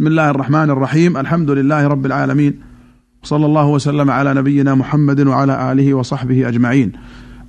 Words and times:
بسم 0.00 0.06
الله 0.06 0.30
الرحمن 0.30 0.70
الرحيم 0.70 1.16
الحمد 1.16 1.50
لله 1.50 1.86
رب 1.86 2.06
العالمين 2.06 2.60
صلى 3.22 3.46
الله 3.46 3.66
وسلم 3.66 4.10
على 4.10 4.34
نبينا 4.34 4.74
محمد 4.74 5.20
وعلى 5.20 5.72
آله 5.72 5.94
وصحبه 5.94 6.48
أجمعين. 6.48 6.92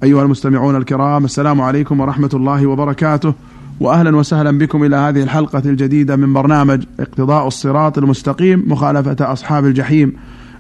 أيها 0.04 0.24
المستمعون 0.24 0.76
الكرام 0.76 1.26
السلام 1.26 1.62
عليكم 1.62 2.00
ورحمة 2.00 2.30
الله 2.34 2.66
وبركاته 2.66 3.34
واهلا 3.80 4.18
وسهلا 4.18 4.58
بكم 4.58 4.84
إلى 4.84 4.96
هذه 4.96 5.24
الحلقة 5.24 5.62
الجديدة 5.66 6.16
من 6.16 6.34
برنامج 6.34 6.84
اقتضاء 7.00 7.48
الصراط 7.48 7.98
المستقيم 7.98 8.64
مخالفة 8.68 9.32
أصحاب 9.32 9.66
الجحيم 9.66 10.14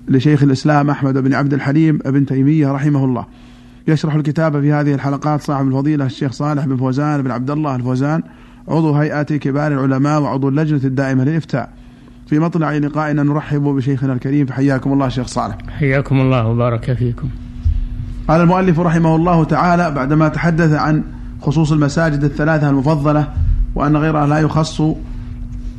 لشيخ 0.07 0.43
الإسلام 0.43 0.89
أحمد 0.89 1.17
بن 1.17 1.33
عبد 1.33 1.53
الحليم 1.53 1.97
بن 1.97 2.25
تيمية 2.25 2.71
رحمه 2.71 3.05
الله. 3.05 3.25
يشرح 3.87 4.15
الكتاب 4.15 4.61
في 4.61 4.71
هذه 4.71 4.93
الحلقات 4.93 5.41
صاحب 5.41 5.67
الفضيلة 5.67 6.05
الشيخ 6.05 6.31
صالح 6.31 6.65
بن 6.65 6.77
فوزان 6.77 7.21
بن 7.21 7.31
عبد 7.31 7.51
الله 7.51 7.75
الفوزان 7.75 8.23
عضو 8.67 8.93
هيئة 8.93 9.23
كبار 9.23 9.71
العلماء 9.71 10.21
وعضو 10.21 10.49
اللجنة 10.49 10.81
الدائمة 10.83 11.23
للإفتاء 11.23 11.80
في 12.31 12.39
مطلع 12.39 12.77
لقائنا 12.77 13.23
نرحب 13.23 13.61
بشيخنا 13.61 14.13
الكريم 14.13 14.45
فحياكم 14.45 14.93
الله 14.93 15.09
شيخ 15.09 15.27
صالح. 15.27 15.57
حياكم 15.69 16.21
الله 16.21 16.47
وبارك 16.47 16.93
فيكم. 16.93 17.29
قال 18.27 18.41
المؤلف 18.41 18.79
رحمه 18.79 19.15
الله 19.15 19.43
تعالى 19.43 19.91
بعدما 19.91 20.27
تحدث 20.27 20.73
عن 20.73 21.03
خصوص 21.41 21.71
المساجد 21.71 22.23
الثلاثة 22.23 22.69
المفضلة 22.69 23.27
وأن 23.75 23.97
غيرها 23.97 24.27
لا 24.27 24.39
يخص 24.39 24.81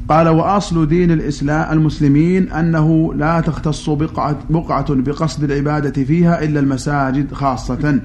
قال 0.09 0.29
وأصل 0.29 0.89
دين 0.89 1.11
الإسلام 1.11 1.79
المسلمين 1.79 2.53
أنه 2.53 3.15
لا 3.15 3.41
تختص 3.41 3.91
بقعة, 3.91 4.37
بقعة 4.51 4.95
بقصد 4.95 5.45
العبادة 5.45 6.05
فيها 6.05 6.45
إلا 6.45 6.61
المساجد 6.61 7.35
خاصة. 7.35 8.01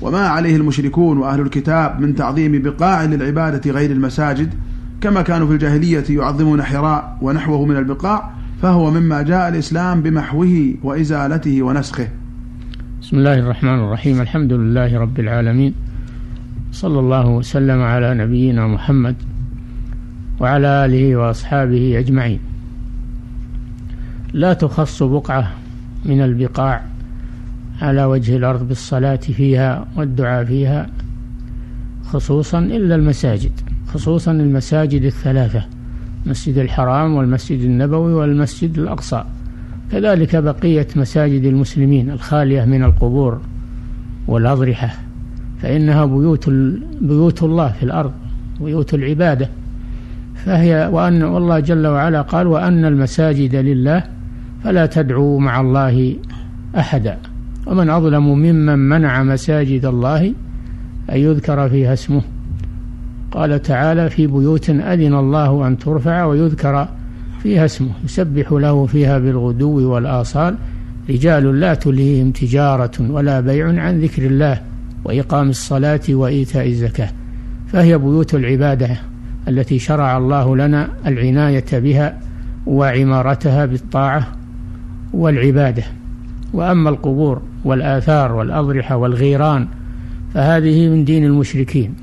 وما 0.00 0.28
عليه 0.28 0.56
المشركون 0.56 1.18
وأهل 1.18 1.40
الكتاب 1.40 2.00
من 2.00 2.14
تعظيم 2.14 2.62
بقاع 2.62 3.04
للعبادة 3.04 3.70
غير 3.70 3.90
المساجد 3.90 4.54
كما 5.00 5.22
كانوا 5.22 5.46
في 5.46 5.52
الجاهلية 5.52 6.04
يعظمون 6.10 6.62
حراء 6.62 7.18
ونحوه 7.22 7.64
من 7.64 7.76
البقاع 7.76 8.30
فهو 8.62 8.90
مما 8.90 9.22
جاء 9.22 9.48
الإسلام 9.48 10.02
بمحوه 10.02 10.74
وإزالته 10.82 11.62
ونسخه. 11.62 12.08
بسم 13.02 13.16
الله 13.16 13.38
الرحمن 13.38 13.78
الرحيم 13.78 14.20
الحمد 14.20 14.52
لله 14.52 14.98
رب 14.98 15.20
العالمين 15.20 15.74
صلى 16.72 16.98
الله 16.98 17.26
وسلم 17.28 17.82
على 17.82 18.14
نبينا 18.14 18.66
محمد 18.66 19.16
وعلى 20.40 20.84
آله 20.84 21.16
وأصحابه 21.16 21.98
أجمعين. 21.98 22.40
لا 24.32 24.52
تخص 24.52 25.02
بقعة 25.02 25.52
من 26.04 26.20
البقاع 26.20 26.82
على 27.82 28.04
وجه 28.04 28.36
الأرض 28.36 28.68
بالصلاة 28.68 29.16
فيها 29.16 29.86
والدعاء 29.96 30.44
فيها 30.44 30.86
خصوصا 32.04 32.58
إلا 32.58 32.94
المساجد 32.94 33.52
خصوصا 33.94 34.32
المساجد 34.32 35.02
الثلاثة 35.02 35.64
المسجد 36.26 36.58
الحرام 36.58 37.14
والمسجد 37.14 37.60
النبوي 37.60 38.12
والمسجد 38.12 38.78
الأقصى. 38.78 39.24
كذلك 39.92 40.36
بقية 40.36 40.86
مساجد 40.96 41.44
المسلمين 41.44 42.10
الخالية 42.10 42.64
من 42.64 42.84
القبور 42.84 43.40
والأضرحة 44.28 44.94
فإنها 45.62 46.04
بيوت 46.04 46.48
بيوت 47.00 47.42
الله 47.42 47.68
في 47.68 47.82
الأرض 47.82 48.12
بيوت 48.60 48.94
العبادة. 48.94 49.48
فهي 50.34 50.88
وأن 50.92 51.22
والله 51.22 51.60
جل 51.60 51.86
وعلا 51.86 52.22
قال 52.22 52.46
وأن 52.46 52.84
المساجد 52.84 53.54
لله 53.54 54.04
فلا 54.64 54.86
تدعوا 54.86 55.40
مع 55.40 55.60
الله 55.60 56.16
أحدا. 56.76 57.18
ومن 57.66 57.90
أظلم 57.90 58.28
ممن 58.28 58.78
منع 58.78 59.22
مساجد 59.22 59.84
الله 59.84 60.34
أن 61.10 61.16
يذكر 61.16 61.68
فيها 61.68 61.92
اسمه. 61.92 62.22
قال 63.32 63.62
تعالى 63.62 64.10
في 64.10 64.26
بيوت 64.26 64.70
أذن 64.70 65.14
الله 65.14 65.66
أن 65.66 65.78
ترفع 65.78 66.24
ويذكر 66.24 66.88
فيها 67.42 67.64
اسمه 67.64 67.90
يسبح 68.04 68.52
له 68.52 68.86
فيها 68.86 69.18
بالغدو 69.18 69.92
والآصال 69.92 70.56
رجال 71.10 71.60
لا 71.60 71.74
تلهيهم 71.74 72.30
تجارة 72.30 72.90
ولا 73.00 73.40
بيع 73.40 73.66
عن 73.82 74.00
ذكر 74.00 74.26
الله 74.26 74.60
وإقام 75.04 75.48
الصلاة 75.48 76.00
وإيتاء 76.08 76.66
الزكاة. 76.66 77.10
فهي 77.72 77.98
بيوت 77.98 78.34
العبادة 78.34 78.88
التي 79.48 79.78
شرع 79.78 80.18
الله 80.18 80.56
لنا 80.56 80.88
العناية 81.06 81.64
بها 81.72 82.18
وعمارتها 82.66 83.66
بالطاعة 83.66 84.26
والعبادة. 85.12 85.84
وأما 86.52 86.90
القبور 86.90 87.42
والآثار 87.64 88.32
والأضرحة 88.32 88.96
والغيران 88.96 89.68
فهذه 90.34 90.88
من 90.88 91.04
دين 91.04 91.24
المشركين. 91.24 91.94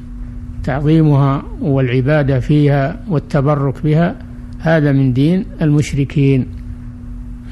تعظيمها 0.66 1.44
والعبادة 1.62 2.40
فيها 2.40 3.00
والتبرك 3.10 3.84
بها 3.84 4.16
هذا 4.60 4.92
من 4.92 5.14
دين 5.14 5.46
المشركين. 5.62 6.46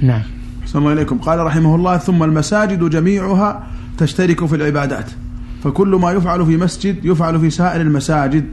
نعم. 0.02 0.22
السلام 0.64 0.88
عليكم. 0.88 1.18
قال 1.18 1.40
رحمه 1.40 1.76
الله 1.76 1.98
ثم 1.98 2.24
المساجد 2.24 2.90
جميعها 2.90 3.68
تشترك 3.98 4.46
في 4.46 4.56
العبادات 4.56 5.12
فكل 5.64 5.88
ما 5.88 6.12
يفعل 6.12 6.46
في 6.46 6.58
مسجد 6.58 7.06
يفعل 7.06 7.40
في 7.40 7.50
سائر 7.50 7.82
المساجد 7.82 8.46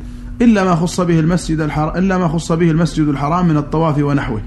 إلا 0.42 0.64
ما 0.64 0.74
خص 0.74 1.00
به 1.00 1.20
المسجد 1.20 1.60
الحرام 1.60 1.96
إلا 1.96 2.18
ما 2.18 2.28
خص 2.28 2.52
به 2.52 2.70
المسجد 2.70 3.08
الحرام 3.08 3.48
من 3.48 3.56
الطواف 3.56 3.98
ونحوه. 3.98 4.42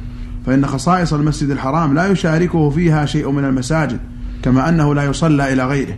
فإن 0.45 0.65
خصائص 0.65 1.13
المسجد 1.13 1.49
الحرام 1.49 1.93
لا 1.93 2.07
يشاركه 2.07 2.69
فيها 2.69 3.05
شيء 3.05 3.31
من 3.31 3.45
المساجد 3.45 3.99
كما 4.43 4.69
أنه 4.69 4.95
لا 4.95 5.03
يصلى 5.03 5.53
إلى 5.53 5.65
غيره. 5.65 5.95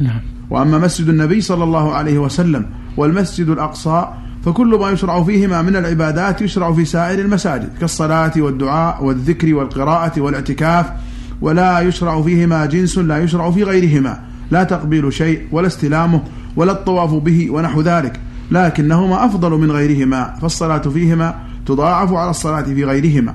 نعم. 0.00 0.20
وأما 0.50 0.78
مسجد 0.78 1.08
النبي 1.08 1.40
صلى 1.40 1.64
الله 1.64 1.94
عليه 1.94 2.18
وسلم 2.18 2.66
والمسجد 2.96 3.48
الأقصى 3.48 4.08
فكل 4.44 4.78
ما 4.80 4.90
يشرع 4.90 5.22
فيهما 5.22 5.62
من 5.62 5.76
العبادات 5.76 6.42
يشرع 6.42 6.72
في 6.72 6.84
سائر 6.84 7.18
المساجد 7.18 7.68
كالصلاة 7.80 8.32
والدعاء 8.36 9.04
والذكر 9.04 9.54
والقراءة 9.54 10.20
والاعتكاف 10.20 10.86
ولا 11.40 11.80
يشرع 11.80 12.22
فيهما 12.22 12.66
جنس 12.66 12.98
لا 12.98 13.18
يشرع 13.18 13.50
في 13.50 13.64
غيرهما 13.64 14.20
لا 14.50 14.64
تقبيل 14.64 15.12
شيء 15.12 15.40
ولا 15.52 15.66
استلامه 15.66 16.22
ولا 16.56 16.72
الطواف 16.72 17.14
به 17.14 17.50
ونحو 17.50 17.80
ذلك 17.80 18.20
لكنهما 18.50 19.24
أفضل 19.24 19.50
من 19.50 19.70
غيرهما 19.70 20.34
فالصلاة 20.42 20.78
فيهما 20.78 21.34
تضاعف 21.66 22.12
على 22.12 22.30
الصلاة 22.30 22.62
في 22.62 22.84
غيرهما. 22.84 23.34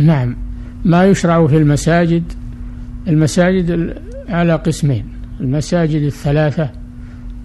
نعم. 0.00 0.36
ما 0.84 1.04
يشرع 1.04 1.46
في 1.46 1.56
المساجد 1.56 2.22
المساجد 3.08 3.96
على 4.28 4.54
قسمين 4.54 5.04
المساجد 5.40 6.02
الثلاثة 6.02 6.79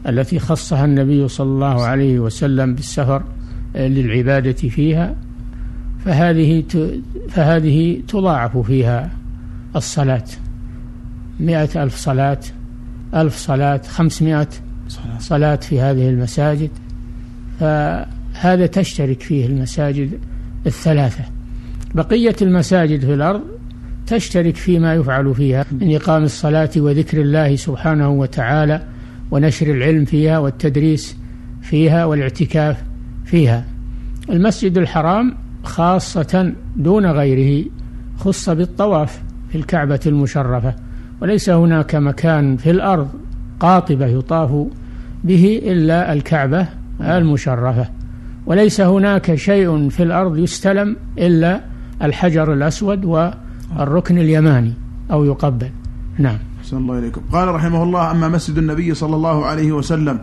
التي 0.07 0.39
خصها 0.39 0.85
النبي 0.85 1.27
صلى 1.27 1.47
الله 1.47 1.83
عليه 1.85 2.19
وسلم 2.19 2.75
بالسفر 2.75 3.23
للعبادة 3.75 4.69
فيها. 4.69 5.16
فهذه 6.05 6.63
فهذه 7.29 8.01
تضاعف 8.07 8.57
فيها 8.57 9.11
الصلاة. 9.75 10.23
مئة 11.39 11.83
ألف 11.83 11.95
صلاة 11.95 12.39
ألف 13.15 13.35
صلاة 13.35 13.81
خمسمائة 13.88 14.47
صلاة 15.19 15.55
في 15.55 15.81
هذه 15.81 16.09
المساجد. 16.09 16.69
فهذا 17.59 18.65
تشترك 18.65 19.21
فيه 19.21 19.45
المساجد 19.45 20.19
الثلاثة. 20.67 21.23
بقية 21.95 22.35
المساجد 22.41 22.99
في 23.05 23.13
الأرض 23.13 23.41
تشترك 24.07 24.55
فيما 24.55 24.94
يفعل 24.94 25.35
فيها 25.35 25.65
من 25.71 25.95
إقام 25.95 26.23
الصلاة 26.23 26.69
وذكر 26.77 27.21
الله 27.21 27.55
سبحانه 27.55 28.09
وتعالى 28.09 28.83
ونشر 29.31 29.68
العلم 29.68 30.06
فيها 30.06 30.40
والتدريس 30.40 31.18
فيها 31.62 32.06
والاعتكاف 32.06 32.84
فيها. 33.25 33.66
المسجد 34.30 34.78
الحرام 34.78 35.36
خاصة 35.63 36.53
دون 36.75 37.06
غيره 37.06 37.66
خص 38.18 38.50
بالطواف 38.50 39.22
في 39.50 39.58
الكعبة 39.58 40.00
المشرفة 40.06 40.75
وليس 41.22 41.50
هناك 41.50 41.96
مكان 41.96 42.58
في 42.58 42.72
الأرض 42.72 43.08
قاطبة 43.59 44.06
يطاف 44.06 44.68
به 45.24 45.62
إلا 45.63 46.13
الكعبة 46.13 46.68
المشرفة 47.02 47.90
وليس 48.46 48.81
هناك 48.81 49.36
شيء 49.36 49.90
في 49.90 50.03
الأرض 50.03 50.38
يستلم 50.38 50.96
إلا 51.18 51.62
الحجر 52.01 52.54
الأسود 52.54 53.06
والركن 53.06 54.18
اليماني 54.18 54.74
أو 55.12 55.25
يقبل. 55.25 55.69
نعم. 56.18 56.38
أحسن 56.65 56.77
الله 56.77 57.00
إليكم. 57.00 57.21
قال 57.31 57.47
رحمه 57.56 57.83
الله 57.83 58.12
أما 58.12 58.27
مسجد 58.27 58.57
النبي 58.57 58.94
صلى 58.94 59.15
الله 59.15 59.45
عليه 59.45 59.71
وسلم 59.71 60.19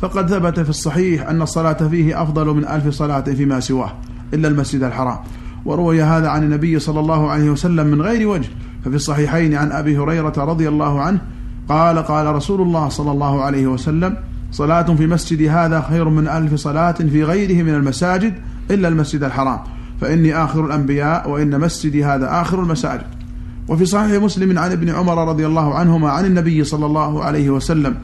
فقد 0.00 0.28
ثبت 0.28 0.60
في 0.60 0.70
الصحيح 0.70 1.28
أن 1.28 1.42
الصلاة 1.42 1.72
فيه 1.88 2.22
أفضل 2.22 2.46
من 2.46 2.68
ألف 2.68 2.88
صلاة 2.88 3.20
فيما 3.20 3.60
سواه 3.60 3.92
إلا 4.34 4.48
المسجد 4.48 4.82
الحرام. 4.82 5.18
وروي 5.64 6.02
هذا 6.02 6.28
عن 6.28 6.42
النبي 6.42 6.78
صلى 6.78 7.00
الله 7.00 7.30
عليه 7.30 7.50
وسلم 7.50 7.86
من 7.86 8.02
غير 8.02 8.28
وجه. 8.28 8.48
ففي 8.84 8.96
الصحيحين 8.96 9.54
عن 9.54 9.72
أبي 9.72 9.98
هريرة 9.98 10.32
رضي 10.36 10.68
الله 10.68 11.00
عنه 11.00 11.20
قال 11.68 11.98
قال 11.98 12.34
رسول 12.34 12.60
الله 12.60 12.88
صلى 12.88 13.10
الله 13.10 13.42
عليه 13.42 13.66
وسلم 13.66 14.16
صلاة 14.52 14.94
في 14.94 15.06
مسجد 15.06 15.42
هذا 15.42 15.80
خير 15.80 16.08
من 16.08 16.28
ألف 16.28 16.54
صلاة 16.54 16.92
في 16.92 17.24
غيره 17.24 17.62
من 17.62 17.74
المساجد 17.74 18.34
إلا 18.70 18.88
المسجد 18.88 19.22
الحرام. 19.22 19.58
فإني 20.00 20.34
آخر 20.44 20.66
الأنبياء 20.66 21.30
وإن 21.30 21.60
مسجدي 21.60 22.04
هذا 22.04 22.40
آخر 22.40 22.60
المساجد. 22.60 23.23
وفي 23.68 23.84
صحيح 23.84 24.22
مسلم 24.22 24.58
عن 24.58 24.72
ابن 24.72 24.90
عمر 24.90 25.28
رضي 25.28 25.46
الله 25.46 25.74
عنهما 25.74 26.10
عن 26.10 26.24
النبي 26.24 26.64
صلى 26.64 26.86
الله 26.86 27.24
عليه 27.24 27.50
وسلم 27.50 27.94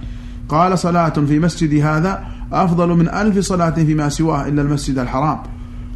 قال 0.48 0.78
صلاة 0.78 1.08
في 1.08 1.38
مسجدي 1.38 1.82
هذا 1.82 2.24
أفضل 2.52 2.88
من 2.88 3.08
ألف 3.08 3.38
صلاة 3.38 3.70
فيما 3.70 4.08
سواه 4.08 4.48
إلا 4.48 4.62
المسجد 4.62 4.98
الحرام. 4.98 5.38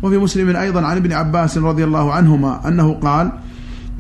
وفي 0.02 0.19
مسلم 0.19 0.56
أيضا 0.56 0.82
عن 0.82 0.96
ابن 0.96 1.12
عباس 1.12 1.58
رضي 1.58 1.84
الله 1.84 2.12
عنهما 2.12 2.69
أنه 2.69 2.94
قال 2.94 3.32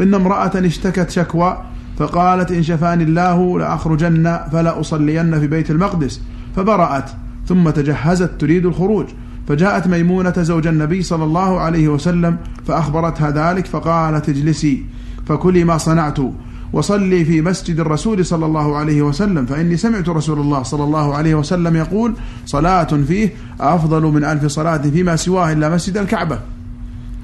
إن 0.00 0.14
امرأة 0.14 0.52
اشتكت 0.54 1.10
شكوى 1.10 1.58
فقالت 1.98 2.52
إن 2.52 2.62
شفاني 2.62 3.04
الله 3.04 3.58
لأخرجن 3.58 4.40
فلا 4.52 4.80
أصلين 4.80 5.40
في 5.40 5.46
بيت 5.46 5.70
المقدس. 5.70 6.20
فبرأت 6.56 7.10
ثم 7.46 7.70
تجهزت 7.70 8.30
تريد 8.38 8.66
الخروج. 8.66 9.06
فجاءت 9.48 9.86
ميمونة 9.86 10.34
زوج 10.36 10.66
النبي 10.66 11.02
صلى 11.02 11.24
الله 11.24 11.60
عليه 11.60 11.88
وسلم 11.88 12.36
فأخبرتها 12.66 13.30
ذلك 13.30 13.66
فقالت 13.66 14.28
اجلسي. 14.28 14.84
فكلي 15.26 15.64
ما 15.64 15.78
صنعت 15.78 16.18
وصلي 16.72 17.24
في 17.24 17.42
مسجد 17.42 17.80
الرسول 17.80 18.26
صلى 18.26 18.46
الله 18.46 18.76
عليه 18.76 19.02
وسلم 19.02 19.46
فإني 19.46 19.76
سمعت 19.76 20.08
رسول 20.08 20.40
الله 20.40 20.62
صلى 20.62 20.84
الله 20.84 21.14
عليه 21.14 21.34
وسلم 21.34 21.76
يقول 21.76 22.14
صلاة 22.46 22.84
فيه 22.84 23.32
أفضل 23.60 24.02
من 24.02 24.24
ألف 24.24 24.46
صلاة 24.46 24.76
فيما 24.76 25.16
سواه 25.16 25.52
إلا 25.52 25.68
مسجد 25.68 25.96
الكعبة. 25.96 26.38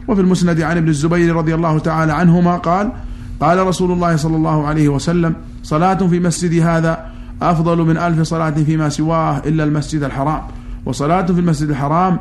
وفي 0.09 0.21
المسند 0.21 0.61
عن 0.61 0.77
ابن 0.77 0.89
الزبير 0.89 1.37
رضي 1.37 1.55
الله 1.55 1.79
تعالى 1.79 2.13
عنهما 2.13 2.57
قال 2.57 2.93
قال 3.41 3.67
رسول 3.67 3.93
الله 3.93 4.17
صلى 4.17 4.37
الله 4.37 4.67
عليه 4.67 4.89
وسلم 4.89 5.35
صلاة 5.63 5.95
في 5.95 6.21
مسجد 6.21 6.63
هذا 6.63 7.07
أفضل 7.43 7.79
من 7.79 7.97
ألف 7.97 8.23
صلاة 8.23 8.51
فيما 8.51 8.89
سواه 8.89 9.39
إلا 9.39 9.65
المسجد 9.65 10.03
الحرام 10.03 10.43
وصلاة 10.87 11.27
في 11.27 11.41
المسجد 11.41 11.69
الحرام 11.69 12.19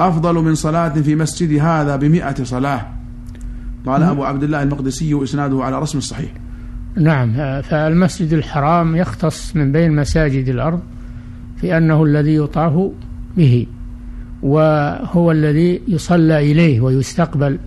أفضل 0.00 0.34
من 0.34 0.54
صلاة 0.54 0.88
في 0.88 1.14
مسجد 1.14 1.60
هذا 1.60 1.96
بمئة 1.96 2.44
صلاة. 2.44 2.86
قال 3.86 4.02
أبو 4.02 4.24
عبد 4.24 4.42
الله 4.42 4.62
المقدسي 4.62 5.22
إسناده 5.22 5.64
على 5.64 5.78
رسم 5.78 5.98
الصحيح 5.98 6.30
نعم 6.96 7.62
فالمسجد 7.62 8.32
الحرام 8.32 8.96
يختص 8.96 9.56
من 9.56 9.72
بين 9.72 9.96
مساجد 9.96 10.48
الأرض 10.48 10.80
في 11.56 11.76
أنه 11.76 12.04
الذي 12.04 12.34
يطاف 12.34 12.90
به 13.36 13.66
وهو 14.42 15.30
الذي 15.30 15.80
يصلى 15.88 16.52
إليه 16.52 16.80
ويستقبل. 16.80 17.58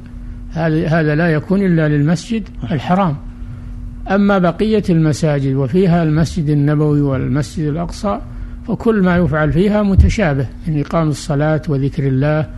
هذا 0.51 1.15
لا 1.15 1.27
يكون 1.33 1.62
إلا 1.62 1.88
للمسجد 1.88 2.44
الحرام. 2.71 3.15
أما 4.12 4.38
بقية 4.38 4.83
المساجد 4.89 5.56
وفيها 5.56 6.03
المسجد 6.03 6.50
النبوي 6.50 7.01
والمسجد 7.01 7.67
الأقصى 7.67 8.19
فكل 8.67 9.01
ما 9.03 9.17
يفعل 9.17 9.53
فيها 9.53 9.83
متشابه 9.83 10.47
من 10.67 10.79
إقام 10.79 11.09
الصلاة 11.09 11.62
وذكر 11.69 12.07
الله 12.07 12.50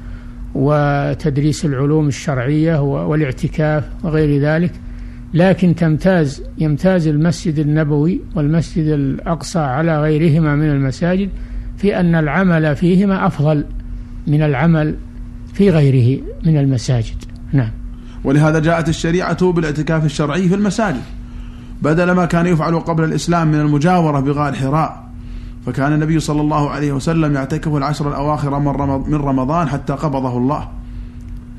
وتدريس 0.56 1.66
العلوم 1.66 2.08
الشرعية 2.08 2.82
والاعتكاف 2.82 3.84
وغير 4.04 4.42
ذلك 4.42 4.72
لكن 5.34 5.76
تمتاز 5.76 6.44
يمتاز 6.58 7.08
المسجد 7.08 7.60
النبوي 7.60 8.22
والمسجد 8.36 8.86
الأقصى 8.86 9.60
على 9.60 10.02
غيرهما 10.02 10.56
من 10.56 10.70
المساجد 10.70 11.30
في 11.78 12.00
أن 12.00 12.16
العمل 12.16 12.76
فيهما 12.76 13.28
أفضل 13.28 13.66
من 14.28 14.42
العمل 14.42 14.96
في 15.54 15.70
غيره 15.70 16.22
من 16.46 16.58
المساجد. 16.58 17.16
نعم. 17.54 17.72
ولهذا 18.24 18.60
جاءت 18.60 18.90
الشريعة 18.90 19.52
بالاعتكاف 19.52 20.06
الشرعي 20.06 20.50
في 20.50 20.56
المساجد 20.56 21.02
بدل 21.82 22.12
ما 22.12 22.26
كان 22.26 22.46
يفعل 22.46 22.80
قبل 22.80 23.04
الإسلام 23.04 23.48
من 23.48 23.60
المجاورة 23.60 24.20
بغار 24.20 24.54
حراء 24.54 25.07
فكان 25.68 25.94
النبي 25.94 26.20
صلى 26.20 26.42
الله 26.42 26.70
عليه 26.70 26.92
وسلم 26.92 27.36
يعتكف 27.36 27.76
العشر 27.76 28.10
الأواخر 28.10 28.60
من 29.10 29.16
رمضان 29.16 29.70
حتى 29.70 29.94
قبضه 29.94 30.38
الله. 30.38 30.68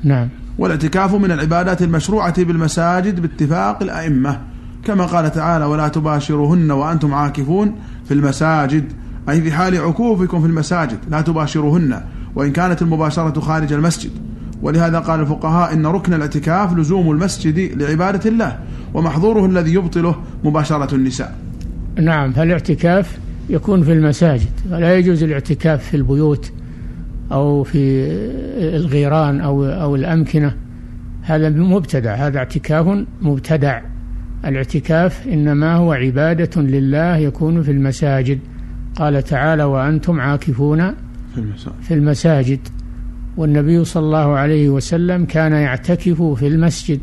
نعم. 0.03 0.29
والاعتكاف 0.57 1.15
من 1.15 1.31
العبادات 1.31 1.81
المشروعة 1.81 2.43
بالمساجد 2.43 3.19
باتفاق 3.19 3.83
الأئمة. 3.83 4.39
كما 4.85 5.05
قال 5.05 5.31
تعالى 5.31 5.65
ولا 5.65 5.87
تباشروهن 5.87 6.71
وأنتم 6.71 7.13
عاكفون 7.13 7.75
في 8.05 8.13
المساجد. 8.13 8.83
أي 9.29 9.41
في 9.41 9.51
حال 9.51 9.77
عكوفكم 9.77 10.41
في 10.41 10.47
المساجد. 10.47 10.97
لا 11.11 11.21
تباشروهن. 11.21 12.01
وإن 12.35 12.51
كانت 12.51 12.81
المباشرة 12.81 13.39
خارج 13.39 13.73
المسجد. 13.73 14.11
ولهذا 14.61 14.99
قال 14.99 15.19
الفقهاء 15.19 15.73
إن 15.73 15.85
ركن 15.85 16.13
الاعتكاف 16.13 16.73
لزوم 16.73 17.11
المسجد 17.11 17.81
لعبادة 17.81 18.29
الله 18.29 18.59
ومحظوره 18.93 19.45
الذي 19.45 19.73
يبطله 19.73 20.15
مباشرة 20.43 20.95
النساء. 20.95 21.35
نعم. 22.01 22.33
فالاعتكاف 22.33 23.17
يكون 23.49 23.83
في 23.83 23.93
المساجد. 23.93 24.51
ولا 24.71 24.97
يجوز 24.97 25.23
الاعتكاف 25.23 25.83
في 25.83 25.97
البيوت 25.97 26.51
أو 27.31 27.63
في 27.63 28.07
الغيران 28.75 29.41
أو 29.41 29.65
أو 29.65 29.95
الأمكنة. 29.95 30.55
هذا 31.21 31.49
مبتدع 31.49 32.15
هذا 32.15 32.37
اعتكاف 32.37 33.05
مبتدع. 33.21 33.81
الاعتكاف 34.45 35.27
إنما 35.27 35.75
هو 35.75 35.93
عبادة 35.93 36.61
لله 36.61 37.17
يكون 37.17 37.63
في 37.63 37.71
المساجد. 37.71 38.39
قال 38.95 39.23
تعالى 39.23 39.63
وأنتم 39.63 40.19
عاكفون 40.19 40.93
في 41.81 41.93
المساجد 41.93 42.59
والنبي 43.37 43.85
صلى 43.85 44.03
الله 44.03 44.37
عليه 44.37 44.69
وسلم 44.69 45.25
كان 45.25 45.51
يعتكف 45.51 46.21
في 46.21 46.47
المسجد 46.47 46.99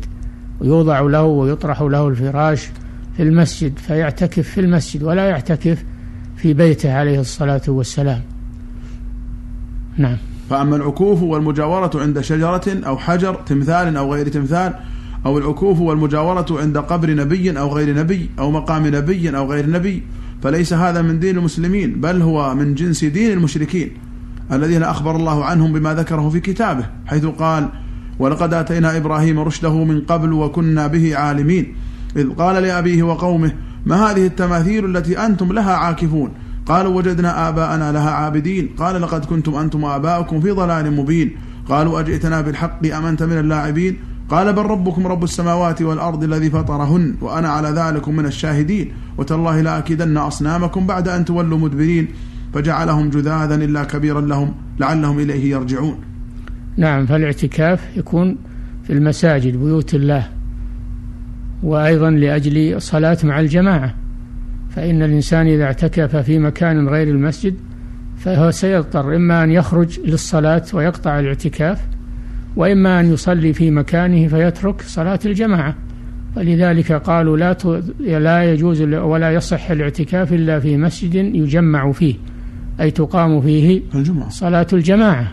ويوضع 0.61 0.99
له 0.99 1.23
ويطرح 1.23 1.81
له 1.81 2.07
الفراش 2.07 2.69
في 3.17 3.23
المسجد 3.23 3.77
فيعتكف 3.77 4.49
في 4.49 4.61
المسجد 4.61 5.03
ولا 5.03 5.25
يعتكف 5.29 5.83
في 6.37 6.53
بيته 6.53 6.93
عليه 6.93 7.19
الصلاة 7.19 7.61
والسلام. 7.67 8.21
نعم. 9.97 10.17
فأما 10.49 10.75
العكوف 10.75 11.21
والمجاورة 11.21 11.91
عند 11.95 12.21
شجرة 12.21 12.63
أو 12.67 12.97
حجر 12.97 13.33
تمثال 13.33 13.97
أو 13.97 14.13
غير 14.13 14.27
تمثال 14.27 14.73
أو 15.25 15.37
العكوف 15.37 15.79
والمجاورة 15.79 16.45
عند 16.51 16.77
قبر 16.77 17.15
نبي 17.15 17.59
أو 17.59 17.73
غير 17.73 17.95
نبي 17.95 18.29
أو 18.39 18.51
مقام 18.51 18.87
نبي 18.87 19.37
أو 19.37 19.51
غير 19.51 19.69
نبي 19.69 20.03
فليس 20.43 20.73
هذا 20.73 21.01
من 21.01 21.19
دين 21.19 21.37
المسلمين 21.37 22.01
بل 22.01 22.21
هو 22.21 22.55
من 22.55 22.75
جنس 22.75 23.05
دين 23.05 23.31
المشركين 23.31 23.91
الذين 24.51 24.83
أخبر 24.83 25.15
الله 25.15 25.45
عنهم 25.45 25.73
بما 25.73 25.93
ذكره 25.93 26.29
في 26.29 26.39
كتابه 26.39 26.85
حيث 27.05 27.25
قال 27.25 27.69
ولقد 28.19 28.53
آتينا 28.53 28.97
إبراهيم 28.97 29.39
رشده 29.39 29.83
من 29.83 30.01
قبل 30.01 30.33
وكنا 30.33 30.87
به 30.87 31.17
عالمين 31.17 31.75
إذ 32.15 32.29
قال 32.29 32.63
لأبيه 32.63 33.03
وقومه 33.03 33.51
ما 33.85 34.11
هذه 34.11 34.25
التماثيل 34.25 34.97
التي 34.97 35.25
أنتم 35.25 35.53
لها 35.53 35.73
عاكفون؟ 35.73 36.31
قالوا 36.65 36.97
وجدنا 36.97 37.49
آباءنا 37.49 37.91
لها 37.91 38.11
عابدين. 38.11 38.69
قال 38.77 39.01
لقد 39.01 39.25
كنتم 39.25 39.55
أنتم 39.55 39.83
وآباؤكم 39.83 40.41
في 40.41 40.51
ضلال 40.51 40.93
مبين. 40.93 41.31
قالوا 41.69 41.99
أجئتنا 41.99 42.41
بالحق 42.41 42.85
أم 42.85 43.05
أنت 43.05 43.23
من 43.23 43.37
اللاعبين؟ 43.37 43.97
قال 44.29 44.53
بل 44.53 44.61
ربكم 44.61 45.07
رب 45.07 45.23
السماوات 45.23 45.81
والأرض 45.81 46.23
الذي 46.23 46.49
فطرهن 46.49 47.15
وأنا 47.21 47.49
على 47.49 47.69
ذلك 47.69 48.07
من 48.09 48.25
الشاهدين. 48.25 48.91
وتالله 49.17 49.61
لأكيدن 49.61 50.17
أصنامكم 50.17 50.87
بعد 50.87 51.07
أن 51.07 51.25
تولوا 51.25 51.57
مدبرين. 51.57 52.07
فجعلهم 52.53 53.09
جذاذا 53.09 53.55
إلا 53.55 53.83
كبيرا 53.83 54.21
لهم 54.21 54.53
لعلهم 54.79 55.19
إليه 55.19 55.51
يرجعون. 55.51 55.97
نعم 56.77 57.05
فالاعتكاف 57.05 57.97
يكون 57.97 58.37
في 58.83 58.93
المساجد 58.93 59.57
بيوت 59.57 59.93
الله. 59.93 60.36
وأيضا 61.63 62.09
لأجل 62.09 62.73
الصلاة 62.75 63.17
مع 63.23 63.39
الجماعة. 63.39 63.95
فإن 64.69 65.03
الإنسان 65.03 65.47
إذا 65.47 65.63
اعتكف 65.63 66.15
في 66.15 66.39
مكان 66.39 66.87
غير 66.87 67.07
المسجد 67.07 67.55
فهو 68.17 68.51
سيضطر 68.51 69.15
إما 69.15 69.43
أن 69.43 69.51
يخرج 69.51 69.99
للصلاة 69.99 70.63
ويقطع 70.73 71.19
الاعتكاف 71.19 71.81
وإما 72.55 72.99
أن 72.99 73.13
يصلي 73.13 73.53
في 73.53 73.71
مكانه 73.71 74.27
فيترك 74.27 74.81
صلاة 74.81 75.19
الجماعة. 75.25 75.75
فلذلك 76.35 76.91
قالوا 76.91 77.37
لا 77.37 77.57
لا 77.99 78.53
يجوز 78.53 78.81
ولا 78.81 79.31
يصح 79.31 79.71
الاعتكاف 79.71 80.33
إلا 80.33 80.59
في 80.59 80.77
مسجد 80.77 81.15
يجمع 81.15 81.91
فيه 81.91 82.15
أي 82.81 82.91
تقام 82.91 83.41
فيه 83.41 83.81
الجمعة 83.95 84.29
صلاة 84.29 84.67
الجماعة. 84.73 85.31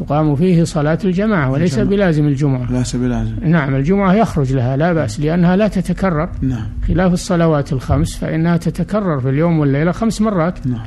تقام 0.00 0.36
فيه 0.36 0.64
صلاة 0.64 0.98
الجماعة 1.04 1.50
وليس 1.50 1.78
الجمعة. 1.78 1.96
بلازم 1.96 2.26
الجمعة. 2.26 2.72
ليس 2.72 2.96
بلازم. 2.96 3.34
نعم 3.42 3.74
الجمعة 3.74 4.14
يخرج 4.14 4.52
لها 4.52 4.76
لا 4.76 4.92
بأس 4.92 5.20
لأنها 5.20 5.56
لا 5.56 5.68
تتكرر. 5.68 6.28
نعم. 6.42 6.66
خلاف 6.88 7.12
الصلوات 7.12 7.72
الخمس 7.72 8.16
فإنها 8.16 8.56
تتكرر 8.56 9.20
في 9.20 9.28
اليوم 9.28 9.58
والليلة 9.58 9.92
خمس 9.92 10.20
مرات. 10.20 10.66
نعم. 10.66 10.86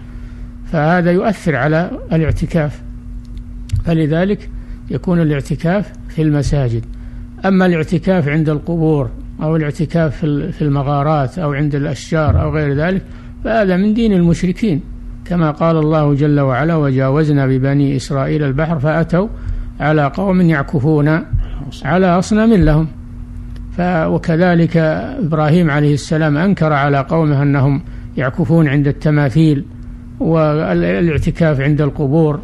فهذا 0.65 1.11
يؤثر 1.11 1.55
على 1.55 1.91
الاعتكاف. 2.13 2.81
فلذلك 3.85 4.49
يكون 4.91 5.21
الاعتكاف 5.21 5.91
في 6.09 6.21
المساجد. 6.21 6.85
أما 7.45 7.65
الاعتكاف 7.65 8.27
عند 8.27 8.49
القبور 8.49 9.09
أو 9.41 9.55
الاعتكاف 9.55 10.17
في 10.25 10.61
المغارات 10.61 11.39
أو 11.39 11.53
عند 11.53 11.75
الأشجار 11.75 12.41
أو 12.41 12.55
غير 12.55 12.73
ذلك 12.73 13.01
فهذا 13.43 13.77
من 13.77 13.93
دين 13.93 14.13
المشركين. 14.13 14.81
كما 15.25 15.51
قال 15.51 15.77
الله 15.77 16.13
جل 16.13 16.39
وعلا 16.39 16.75
وجاوزنا 16.75 17.47
ببني 17.47 17.95
إسرائيل 17.95 18.43
البحر 18.43 18.79
فأتوا 18.79 19.27
على 19.79 20.07
قوم 20.07 20.41
يعكفون 20.41 21.23
على 21.85 22.07
أصنام 22.07 22.53
لهم. 22.53 22.87
وكذلك 23.79 24.77
إبراهيم 25.23 25.71
عليه 25.71 25.93
السلام 25.93 26.37
أنكر 26.37 26.73
على 26.73 26.99
قومه 26.99 27.43
أنهم 27.43 27.81
يعكفون 28.17 28.67
عند 28.67 28.87
التماثيل 28.87 29.65
والاعتكاف 30.19 31.59
عند 31.61 31.81
القبور 31.81 32.39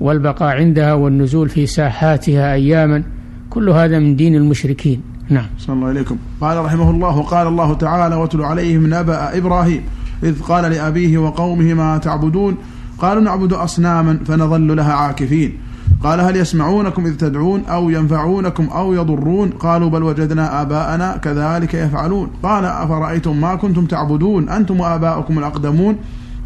والبقاء 0.00 0.56
عندها 0.56 0.92
والنزول 0.92 1.48
في 1.48 1.66
ساحاتها 1.66 2.52
أياما. 2.52 3.02
كل 3.50 3.70
هذا 3.70 3.98
من 3.98 4.16
دين 4.16 4.34
المشركين. 4.34 5.02
نعم. 5.28 5.46
صلى 5.58 5.76
الله 5.76 5.88
عليكم. 5.88 6.16
قال 6.40 6.64
رحمه 6.64 6.90
الله 6.90 7.22
قال 7.22 7.46
الله 7.46 7.74
تعالى 7.74 8.14
واتل 8.14 8.42
عليهم 8.42 8.86
نبأ 8.94 9.38
إبراهيم. 9.38 9.82
إذ 10.24 10.42
قال 10.42 10.70
لأبيه 10.70 11.18
وقومه 11.18 11.74
ما 11.74 11.98
تعبدون؟ 11.98 12.56
قالوا 12.98 13.22
نعبد 13.22 13.52
أصناما 13.52 14.18
فنظل 14.26 14.76
لها 14.76 14.92
عاكفين. 14.92 15.52
قال 16.02 16.20
هل 16.20 16.36
يسمعونكم 16.36 17.06
إذ 17.06 17.16
تدعون 17.16 17.64
أو 17.64 17.90
ينفعونكم 17.90 18.66
أو 18.66 18.94
يضرون؟ 18.94 19.50
قالوا 19.50 19.90
بل 19.90 20.02
وجدنا 20.02 20.62
آباءنا 20.62 21.16
كذلك 21.16 21.74
يفعلون. 21.74 22.28
قال 22.42 22.64
أفرأيتم 22.64 23.40
ما 23.40 23.54
كنتم 23.54 23.86
تعبدون؟ 23.86 24.48
أنتم 24.48 24.80
وآباؤكم 24.80 25.38
الأقدمون؟ 25.38 25.96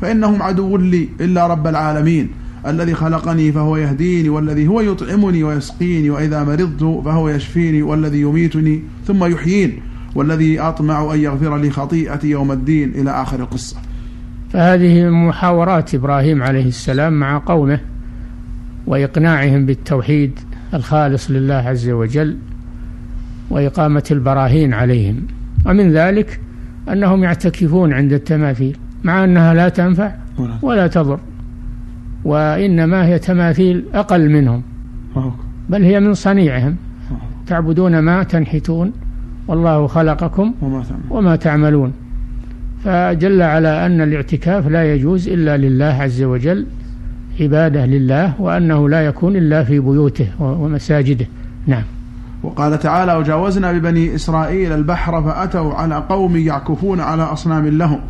فإنهم 0.01 0.43
عدو 0.43 0.77
لي 0.77 1.09
إلا 1.21 1.47
رب 1.47 1.67
العالمين. 1.67 2.31
الذي 2.67 2.95
خلقني 2.95 3.53
فهو 3.53 3.77
يهديني 3.77 4.29
والذي 4.29 4.69
هو 4.69 4.81
يطعمني 4.81 5.45
ويسقيني 5.45 6.11
وإذا 6.11 6.45
مرضت 6.45 7.05
فهو 7.05 7.29
يشفيني 7.29 7.83
والذي 7.83 8.21
يميتني 8.21 8.83
ثم 9.07 9.25
يحيين. 9.25 9.81
والذي 10.19 10.61
أطمع 10.61 11.15
أن 11.15 11.21
يغفر 11.21 11.57
لي 11.57 11.71
خطيئتي 11.71 12.31
يوم 12.31 12.53
الدين 12.53 12.91
إلى 12.91 13.11
آخر 13.11 13.41
القصة. 13.41 13.77
فهذه 14.51 15.09
محاورات 15.09 15.95
إبراهيم 15.95 16.43
عليه 16.43 16.67
السلام 16.67 17.13
مع 17.13 17.39
قومه 17.47 17.81
وإقناعهم 18.87 19.67
بالتوحيد 19.67 20.39
الخالص 20.75 21.31
لله 21.31 21.55
عز 21.55 21.89
وجل 21.91 22.37
وإقامة 23.51 24.05
البراهين 24.11 24.75
عليهم. 24.75 25.27
ومن 25.67 25.93
ذلك 25.93 26.41
أنهم 26.93 27.25
يعتكفون 27.25 27.93
عند 27.93 28.13
التماثيل 28.13 28.77
مع 29.05 29.25
أنها 29.25 29.55
لا 29.55 29.69
تنفع 29.69 30.13
ولا 30.63 30.87
تضر 30.87 31.21
وإنما 32.25 33.07
هي 33.07 33.19
تماثيل 33.19 33.85
أقل 33.95 34.29
منهم 34.29 34.63
بل 35.69 35.83
هي 35.83 36.01
من 36.01 36.15
صنيعهم. 36.15 36.77
تعبدون 37.47 37.99
ما 37.99 38.23
تنحتون 38.23 38.93
والله 39.49 39.87
خلقكم 39.87 40.55
وما 41.11 41.37
تعملون. 41.37 41.93
فجل 42.85 43.43
على 43.43 43.87
أن 43.87 44.01
الاعتكاف 44.01 44.67
لا 44.67 44.95
يجوز 44.95 45.29
إلا 45.29 45.57
لله 45.57 45.85
عز 45.85 46.23
وجل 46.23 46.67
عبادة 47.41 47.87
لله 47.87 48.41
وأنه 48.41 48.89
لا 48.89 49.01
يكون 49.01 49.37
إلا 49.37 49.65
في 49.65 49.81
بيوته 49.81 50.29
ومساجده. 50.41 51.27
نعم. 51.67 51.83
وقال 52.43 52.79
تعالى 52.79 53.15
وجاوزنا 53.15 53.73
ببني 53.73 54.15
إسرائيل 54.15 54.73
البحر 54.73 55.23
فأتوا 55.23 55.75
على 55.75 55.95
قوم 56.09 56.37
يعكفون 56.37 57.01
على 57.01 57.23
أصنام 57.23 57.67
لهم. 57.67 58.01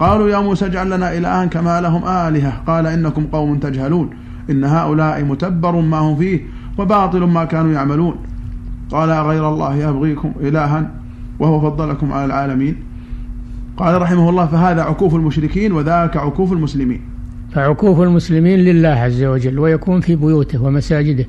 قالوا 0.00 0.28
يا 0.28 0.38
موسى 0.38 0.66
اجعل 0.66 0.90
لنا 0.90 1.18
إلها 1.18 1.46
كما 1.46 1.80
لهم 1.80 2.04
آلهة. 2.04 2.52
قال 2.66 2.86
إنكم 2.86 3.26
قوم 3.26 3.58
تجهلون. 3.58 4.10
إن 4.50 4.64
هؤلاء 4.64 5.24
متبر 5.24 5.80
ما 5.80 5.98
هم 5.98 6.16
فيه 6.16 6.40
وباطل 6.78 7.20
ما 7.20 7.44
كانوا 7.44 7.72
يعملون. 7.72 8.16
قال 8.90 9.10
غير 9.10 9.48
الله 9.48 9.76
يبغيكم 9.76 10.32
إلها 10.40 10.90
وهو 11.38 11.70
فضلكم 11.70 12.12
على 12.12 12.24
العالمين. 12.24 12.76
قال 13.76 14.02
رحمه 14.02 14.30
الله 14.30 14.46
فهذا 14.46 14.82
عكوف 14.82 15.14
المشركين 15.14 15.72
وذاك 15.72 16.16
عكوف 16.16 16.52
المسلمين. 16.52 17.00
فعكوف 17.52 18.00
المسلمين 18.00 18.58
لله 18.58 18.88
عز 18.88 19.24
وجل 19.24 19.58
ويكون 19.58 20.00
في 20.00 20.16
بيوته 20.16 20.62
ومساجده 20.62 21.26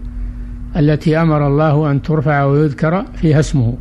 التي 0.77 1.21
أمر 1.21 1.47
الله 1.47 1.91
أن 1.91 2.01
ترفع 2.01 2.43
ويذكر 2.43 3.05
فيها 3.13 3.39
اسمه. 3.39 3.73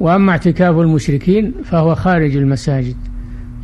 وأما 0.00 0.32
اعتكاف 0.32 0.78
المشركين 0.78 1.52
فهو 1.64 1.94
خارج 1.94 2.36
المساجد 2.36 2.96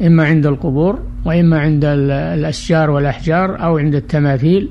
إما 0.06 0.24
عند 0.24 0.46
القبور 0.46 0.98
وإما 1.24 1.60
عند 1.60 1.84
الأشجار 1.84 2.90
والأحجار 2.90 3.62
أو 3.64 3.78
عند 3.78 3.94
التماثيل 3.94 4.68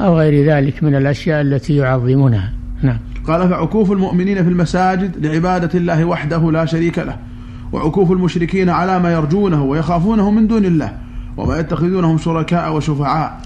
أو 0.00 0.18
غير 0.18 0.50
ذلك 0.50 0.82
من 0.82 0.94
الأشياء 0.94 1.40
التي 1.40 1.76
يعظمونها. 1.76 2.52
نعم. 2.82 2.98
قال 3.26 3.48
فعكوف 3.48 3.92
المؤمنين 3.92 4.42
في 4.44 4.48
المساجد 4.48 5.26
لعبادة 5.26 5.78
الله 5.78 6.04
وحده 6.04 6.52
لا 6.52 6.64
شريك 6.64 6.98
له 6.98 7.16
وعكوف 7.72 8.12
المشركين 8.12 8.70
على 8.70 8.98
ما 8.98 9.12
يرجونه 9.12 9.64
ويخافونه 9.64 10.30
من 10.30 10.46
دون 10.46 10.64
الله 10.64 10.92
وما 11.36 11.58
يتخذونهم 11.58 12.18
شركاء 12.18 12.76
وشفعاء. 12.76 13.40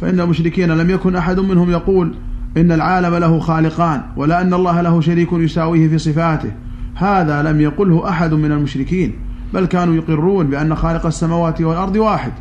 فإن 0.00 0.20
المشركين 0.20 0.70
لم 0.70 0.90
يكن 0.90 1.16
أحد 1.16 1.40
منهم 1.40 1.70
يقول 1.70 2.14
إن 2.56 2.72
العالم 2.72 3.14
له 3.14 3.38
خالقان 3.38 4.02
ولا 4.16 4.40
أن 4.40 4.54
الله 4.54 4.80
له 4.80 5.00
شريك 5.00 5.32
يساويه 5.32 5.88
في 5.88 5.98
صفاته 5.98 6.52
هذا 6.94 7.42
لم 7.42 7.60
يقله 7.60 8.08
أحد 8.08 8.34
من 8.34 8.52
المشركين 8.52 9.12
بل 9.54 9.66
كانوا 9.66 9.94
يقرون 9.94 10.46
بأن 10.46 10.74
خالق 10.74 11.06
السماوات 11.06 11.60
والأرض 11.60 11.96
واحد. 11.96 12.32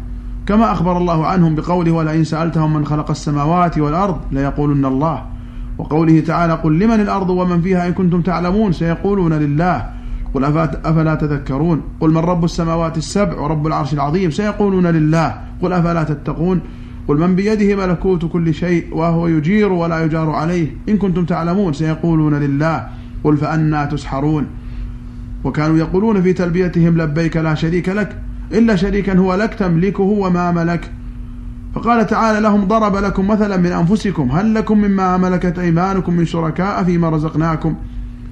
كما 0.47 0.71
أخبر 0.71 0.97
الله 0.97 1.25
عنهم 1.25 1.55
بقوله 1.55 1.91
ولئن 1.91 2.23
سألتهم 2.23 2.73
من 2.73 2.85
خلق 2.85 3.09
السماوات 3.09 3.77
والأرض 3.77 4.17
ليقولن 4.31 4.85
الله. 4.85 5.36
وقوله 5.77 6.19
تعالى 6.19 6.53
قل 6.53 6.79
لمن 6.79 6.99
الأرض 6.99 7.29
ومن 7.29 7.61
فيها 7.61 7.87
إن 7.87 7.93
كنتم 7.93 8.21
تعلمون 8.21 8.71
سيقولون 8.71 9.33
لله. 9.33 9.89
قل 10.33 10.43
أفلا 10.43 11.15
تذكرون؟ 11.15 11.81
قل 11.99 12.09
من 12.09 12.17
رب 12.17 12.43
السماوات 12.43 12.97
السبع 12.97 13.39
ورب 13.39 13.67
العرش 13.67 13.93
العظيم؟ 13.93 14.31
سيقولون 14.31 14.87
لله. 14.87 15.41
قل 15.61 15.73
أفلا 15.73 16.03
تتقون؟ 16.03 16.59
قل 17.07 17.17
من 17.17 17.35
بيده 17.35 17.75
ملكوت 17.75 18.25
كل 18.25 18.53
شيء 18.53 18.85
وهو 18.91 19.27
يجير 19.27 19.71
ولا 19.71 20.05
يجار 20.05 20.29
عليه. 20.29 20.67
إن 20.89 20.97
كنتم 20.97 21.25
تعلمون 21.25 21.73
سيقولون 21.73 22.33
لله. 22.33 22.87
قل 23.23 23.37
فأنا 23.37 23.85
تسحرون. 23.85 24.45
وكانوا 25.43 25.77
يقولون 25.77 26.21
في 26.21 26.33
تلبيتهم 26.33 26.97
لبيك 26.97 27.37
لا 27.37 27.55
شريك 27.55 27.89
لك. 27.89 28.17
إلا 28.51 28.75
شريكا 28.75 29.17
هو 29.17 29.35
لك 29.35 29.53
تملكه 29.53 30.03
وما 30.03 30.51
ملك. 30.51 30.91
فقال 31.77 32.07
تعالى 32.07 32.39
لهم 32.39 32.65
ضرب 32.65 32.95
لكم 32.95 33.27
مثلا 33.27 33.57
من 33.57 33.71
أنفسكم 33.71 34.31
هل 34.31 34.53
لكم 34.53 34.77
مما 34.77 35.17
ملكت 35.17 35.59
أيمانكم 35.59 36.13
من 36.13 36.25
شركاء 36.25 36.83
فيما 36.83 37.09
رزقناكم 37.09 37.75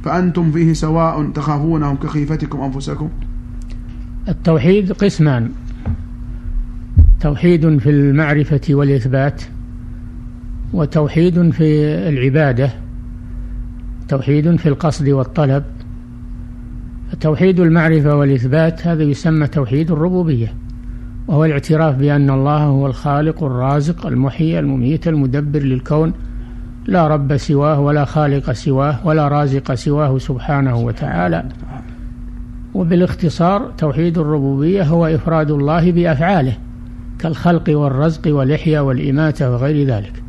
فأنتم 0.04 0.52
فيه 0.52 0.74
سواء 0.74 1.30
تخافونهم 1.30 1.96
كخيفتكم 1.96 2.62
أنفسكم؟ 2.62 3.10
التوحيد 4.28 4.92
قسمان. 4.92 5.50
توحيد 7.22 7.78
في 7.78 7.90
المعرفة 7.90 8.62
والإثبات 8.70 9.42
وتوحيد 10.74 11.50
في 11.50 11.86
العبادة 12.10 12.72
توحيد 14.08 14.56
في 14.56 14.70
القصد 14.70 15.10
والطلب. 15.10 15.64
توحيد 17.22 17.60
المعرفة 17.60 18.16
والإثبات 18.16 18.88
هذا 18.88 19.04
يسمى 19.04 19.48
توحيد 19.48 19.92
الربوبية. 19.92 20.65
وهو 21.28 21.46
الاعتراف 21.46 21.96
بأن 21.96 22.30
الله 22.30 22.64
هو 22.64 22.88
الخالق 22.88 23.44
الرازق 23.44 24.08
المحيي 24.08 24.60
المميت 24.60 25.08
المدبر 25.08 25.60
للكون 25.60 26.14
لا 26.88 27.08
رب 27.08 27.38
سواه 27.38 27.80
ولا 27.80 28.06
خالق 28.06 28.52
سواه 28.52 29.08
ولا 29.08 29.28
رازق 29.28 29.74
سواه 29.74 30.18
سبحانه 30.18 30.78
وتعالى. 30.78 31.46
وبالاختصار 32.74 33.72
توحيد 33.78 34.18
الربوبية 34.18 34.84
هو 34.84 35.06
إفراد 35.06 35.52
الله 35.52 35.92
بأفعاله 35.92 36.54
كالخلق 37.20 37.64
والرزق 37.70 38.22
والإحياء 38.28 38.84
والإماتة 38.84 39.52
وغير 39.52 39.88
ذلك. 39.88 40.24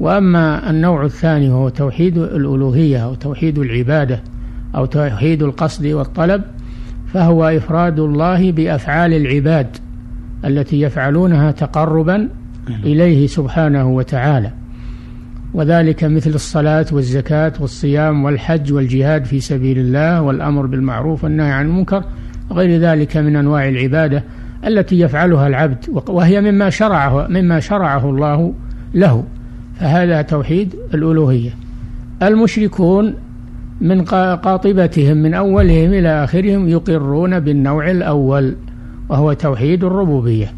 وأما 0.00 0.70
النوع 0.70 1.04
الثاني 1.04 1.50
هو 1.50 1.68
توحيد 1.68 2.18
الألوهية 2.18 3.04
أو 3.04 3.14
توحيد 3.14 3.58
العبادة 3.58 4.22
أو 4.76 4.86
توحيد 4.86 5.42
القصد 5.42 5.86
والطلب 5.86 6.42
فهو 7.12 7.44
إفراد 7.44 8.00
الله 8.00 8.52
بأفعال 8.52 9.12
العباد. 9.14 9.76
التي 10.44 10.80
يفعلونها 10.80 11.50
تقربا 11.50 12.28
إليه 12.84 13.26
سبحانه 13.26 13.88
وتعالى. 13.88 14.50
وذلك 15.54 16.04
مثل 16.04 16.30
الصلاة 16.30 16.86
والزكاة 16.92 17.52
والصيام 17.60 18.24
والحج 18.24 18.72
والجهاد 18.72 19.24
في 19.24 19.40
سبيل 19.40 19.78
الله 19.78 20.22
والأمر 20.22 20.66
بالمعروف 20.66 21.24
والنهي 21.24 21.50
عن 21.50 21.66
المنكر 21.66 22.04
وغير 22.50 22.80
ذلك 22.80 23.16
من 23.16 23.36
أنواع 23.36 23.68
العبادة 23.68 24.24
التي 24.66 25.00
يفعلها 25.00 25.46
العبد 25.46 25.84
وهي 26.08 26.40
مما 26.40 26.70
شرعه 26.70 27.26
مما 27.28 27.60
شرعه 27.60 28.10
الله 28.10 28.54
له. 28.94 29.24
فهذا 29.74 30.22
توحيد 30.22 30.74
الألوهية. 30.94 31.50
المشركون 32.22 33.14
من 33.80 34.02
قاطبتهم 34.36 35.16
من 35.16 35.34
أولهم 35.34 35.92
إلى 35.92 36.24
آخرهم 36.24 36.68
يقرون 36.68 37.40
بالنوع 37.40 37.90
الأول. 37.90 38.54
وهو 39.14 39.32
توحيد 39.32 39.84
الربوبية. 39.84 40.52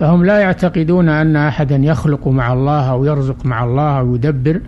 فهم 0.00 0.24
لا 0.24 0.38
يعتقدون 0.38 1.08
أن 1.08 1.36
أحدا 1.36 1.76
يخلق 1.76 2.28
مع 2.28 2.52
الله 2.52 2.90
أو 2.90 3.04
يرزق 3.04 3.46
مع 3.46 3.64
الله 3.64 3.98
أو 3.98 4.14
يدبر 4.14 4.60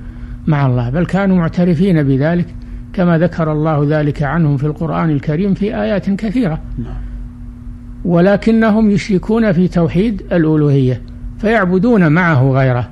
مع 0.46 0.66
الله 0.66 0.90
بل 0.90 1.06
كانوا 1.06 1.36
معترفين 1.36 2.02
بذلك 2.02 2.46
كما 2.92 3.18
ذكر 3.18 3.52
الله 3.52 3.86
ذلك 3.88 4.22
عنهم 4.22 4.56
في 4.56 4.66
القرآن 4.66 5.10
الكريم 5.10 5.54
في 5.54 5.76
آيات 5.82 6.10
كثيرة. 6.10 6.60
ولكنهم 8.04 8.90
يشركون 8.90 9.52
في 9.52 9.68
توحيد 9.68 10.22
الألوهية 10.32 11.02
فيعبدون 11.38 12.12
معه 12.12 12.50
غيره 12.50 12.88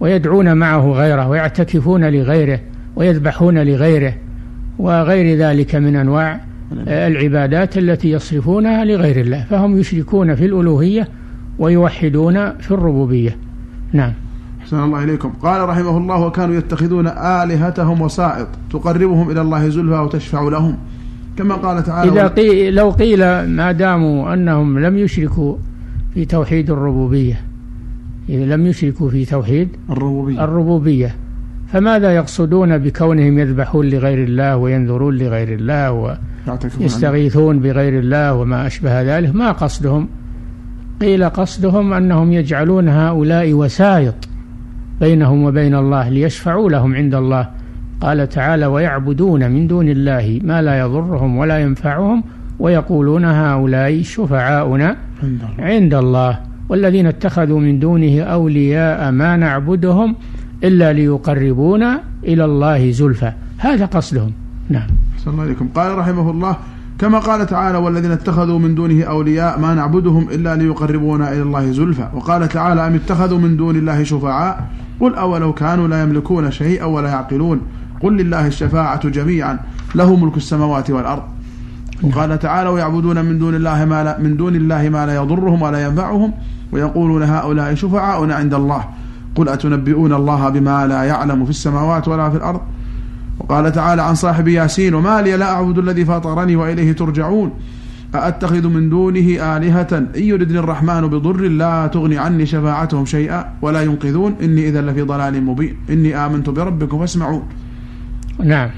ويدعون 0.00 0.56
معه 0.56 0.92
غيره 0.92 1.28
ويعتكفون 1.28 2.04
لغيره 2.04 2.60
ويذبحون 2.96 3.58
لغيره 3.58 4.14
وغير 4.78 5.38
ذلك 5.38 5.74
من 5.74 5.96
أنواع 5.96 6.40
العبادات 6.88 7.78
التي 7.78 8.10
يصرفونها 8.10 8.84
لغير 8.84 9.20
الله 9.20 9.44
فهم 9.50 9.78
يشركون 9.78 10.34
في 10.34 10.44
الألوهية 10.44 11.08
ويوحدون 11.58 12.52
في 12.52 12.70
الربوبية. 12.70 13.36
نعم. 13.92 14.12
أحسن 14.60 14.84
الله 14.84 15.04
إليكم. 15.04 15.28
قال 15.28 15.68
رحمه 15.68 15.98
الله 15.98 16.26
وكانوا 16.26 16.54
يتخذون 16.54 17.06
آلهتهم 17.06 18.00
وسائط 18.00 18.48
تقربهم 18.70 19.30
إلى 19.30 19.40
الله 19.40 19.68
زلفى 19.68 19.98
وتشفع 19.98 20.42
لهم. 20.42 20.76
كما 21.38 21.54
قال 21.54 21.84
تعالى 21.84 22.12
إذا 22.12 22.26
قيل 22.26 22.74
لو 22.74 22.90
قيل 22.90 23.20
ما 23.48 23.72
داموا 23.72 24.34
أنهم 24.34 24.78
لم 24.78 24.98
يشركوا 24.98 25.56
في 26.14 26.24
توحيد 26.24 26.70
الربوبية 26.70 27.40
إذا 28.28 28.56
لم 28.56 28.66
يشركوا 28.66 29.10
في 29.10 29.24
توحيد 29.24 29.68
الربوبية. 29.90 30.44
الربوبية. 30.44 31.14
فماذا 31.72 32.14
يقصدون 32.14 32.78
بكونهم 32.78 33.38
يذبحون 33.38 33.88
لغير 33.88 34.24
الله 34.24 34.56
وينذرون 34.56 35.18
لغير 35.18 35.48
الله 35.58 36.16
ويستغيثون 36.80 37.60
بغير 37.60 37.98
الله 37.98 38.34
وما 38.34 38.66
أشبه 38.66 39.02
ذلك؟ 39.02 39.34
ما 39.34 39.52
قصدهم؟ 39.52 40.08
قيل 41.00 41.28
قصدهم 41.28 41.92
أنهم 41.92 42.32
يجعلون 42.32 42.88
هؤلاء 42.88 43.52
وسائط 43.52 44.14
بينهم 45.00 45.44
وبين 45.44 45.74
الله 45.74 46.08
ليشفعوا 46.08 46.70
لهم 46.70 46.94
عند 46.94 47.14
الله. 47.14 47.48
قال 48.00 48.28
تعالى 48.28 48.66
ويعبدون 48.66 49.50
من 49.50 49.66
دون 49.66 49.88
الله 49.88 50.40
ما 50.44 50.62
لا 50.62 50.80
يضرهم 50.80 51.36
ولا 51.36 51.58
ينفعهم 51.58 52.24
ويقولون 52.58 53.24
هؤلاء 53.24 54.02
شفعاؤنا. 54.02 54.96
عند 55.58 55.94
الله. 55.94 56.38
والذين 56.68 57.06
اتخذوا 57.06 57.60
من 57.60 57.78
دونه 57.78 58.20
أولياء 58.20 59.10
ما 59.10 59.36
نعبدهم 59.36 60.16
إلا 60.64 60.92
ليقربونا 60.92 62.00
إلى 62.24 62.44
الله 62.44 62.90
زلفى. 62.90 63.32
هذا 63.58 63.84
قصدهم. 63.84 64.32
نعم. 64.68 64.86
أحسن 65.16 65.30
الله 65.30 65.44
إليكم. 65.44 65.68
قال 65.74 65.98
رحمه 65.98 66.30
الله 66.30 66.56
كما 66.98 67.18
قال 67.18 67.46
تعالى 67.46 67.78
والذين 67.78 68.10
اتخذوا 68.10 68.58
من 68.58 68.74
دونه 68.74 69.04
أولياء 69.04 69.60
ما 69.60 69.74
نعبدهم 69.74 70.28
إلا 70.28 70.56
ليقربونا 70.56 71.32
إلى 71.32 71.42
الله 71.42 71.72
زلفى. 71.72 72.08
وقال 72.14 72.48
تعالى 72.48 72.86
أم 72.86 72.94
اتخذوا 72.94 73.38
من 73.38 73.56
دون 73.56 73.76
الله 73.76 74.04
شفعاء؟ 74.04 74.66
قل 75.00 75.14
أولو 75.14 75.52
كانوا 75.52 75.88
لا 75.88 76.02
يملكون 76.02 76.50
شيئا 76.50 76.84
ولا 76.84 77.08
يعقلون. 77.08 77.60
قل 78.00 78.16
لله 78.16 78.46
الشفاعة 78.46 79.08
جميعا 79.08 79.58
له 79.94 80.16
ملك 80.16 80.36
السماوات 80.36 80.90
والأرض. 80.90 81.22
وقال 82.02 82.38
تعالى 82.38 82.68
ويعبدون 82.68 83.24
من 83.24 83.38
دون 83.38 83.54
الله 83.54 83.84
ما 83.84 84.04
لا 84.04 84.18
من 84.18 84.36
دون 84.36 84.56
الله 84.56 84.88
ما 84.88 85.06
لا 85.06 85.14
يضرهم 85.14 85.62
ولا 85.62 85.86
ينفعهم 85.86 86.32
ويقولون 86.72 87.22
هؤلاء 87.22 87.74
شفعاؤنا 87.74 88.34
عند 88.34 88.54
الله. 88.54 88.84
قل 89.36 89.48
أتنبئون 89.48 90.12
الله 90.12 90.48
بما 90.48 90.86
لا 90.86 91.02
يعلم 91.02 91.44
في 91.44 91.50
السماوات 91.50 92.08
ولا 92.08 92.30
في 92.30 92.36
الأرض؟ 92.36 92.60
وقال 93.38 93.72
تعالى 93.72 94.02
عن 94.02 94.14
صاحب 94.14 94.48
ياسين 94.48 94.94
وما 94.94 95.22
لي 95.22 95.36
لا 95.36 95.52
أعبد 95.52 95.78
الذي 95.78 96.04
فطرني 96.04 96.56
وإليه 96.56 96.92
ترجعون؟ 96.92 97.50
أأتخذ 98.14 98.68
من 98.68 98.88
دونه 98.88 99.56
آلهة؟ 99.56 99.92
إن 99.92 100.08
يردني 100.16 100.58
الرحمن 100.58 101.00
بضر 101.00 101.40
لا 101.40 101.86
تغني 101.86 102.18
عني 102.18 102.46
شفاعتهم 102.46 103.04
شيئا 103.04 103.44
ولا 103.62 103.82
ينقذون. 103.82 104.34
إني 104.42 104.68
إذا 104.68 104.82
لفي 104.82 105.02
ضلال 105.02 105.44
مبين. 105.44 105.76
إني 105.90 106.16
آمنت 106.26 106.50
بربكم 106.50 106.98
فاسمعون. 106.98 107.42
نعم. 108.44 108.70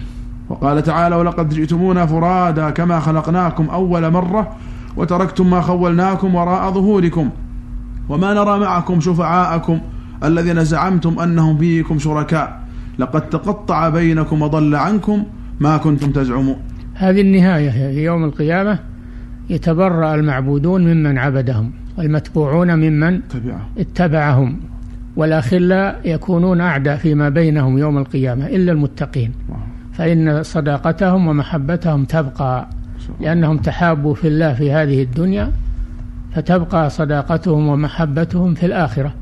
وقال 0.49 0.83
تعالى 0.83 1.17
ولقد 1.17 1.49
جئتمونا 1.49 2.07
فرادا 2.07 2.71
كما 2.71 3.01
خلقناكم 3.01 3.71
أول 3.71 4.11
مرة 4.11 4.49
وتركتم 4.97 5.51
ما 5.51 5.61
خولناكم 5.61 6.35
وراء 6.35 6.73
ظهوركم. 6.73 7.31
وما 8.09 8.35
نرى 8.35 8.59
معكم 8.59 9.01
شفعاءكم 9.01 9.79
الذين 10.25 10.65
زعمتم 10.65 11.21
أنهم 11.21 11.59
فيكم 11.59 11.99
شركاء. 11.99 12.61
لقد 12.99 13.29
تقطع 13.31 13.89
بينكم 13.89 14.43
وضل 14.43 14.75
عنكم 14.75 15.25
ما 15.61 15.77
كنتم 15.77 16.11
تزعمون. 16.13 16.57
هذه 16.95 17.21
النهاية 17.21 17.71
في 17.71 18.05
يوم 18.05 18.25
القيامة. 18.25 18.79
يتبرأ 19.51 20.15
المعبودون 20.15 20.85
ممن 20.85 21.19
عبدهم 21.19 21.71
والمتبوعون 21.99 22.75
ممن 22.75 23.29
تبعه 23.29 23.69
اتبعهم. 23.79 24.61
والأخلاء 25.17 26.01
يكونون 26.05 26.61
أعداء 26.61 26.97
فيما 26.97 27.29
بينهم 27.29 27.79
يوم 27.79 27.99
القيامة 27.99 28.47
إلا 28.47 28.73
المتقين. 28.73 29.33
فإن 29.93 30.43
صداقتهم 30.43 31.27
ومحبتهم 31.27 32.05
تبقى. 32.05 32.69
لأنهم 33.21 33.57
تحابوا 33.59 34.15
في 34.15 34.29
الله 34.29 34.55
في 34.55 34.73
هذه 34.73 35.03
الدنيا 35.03 35.53
فتبقى 36.35 36.91
صداقتهم 36.91 37.69
ومحبتهم 37.69 38.55
في 38.55 38.67
الآخرة. 38.67 39.15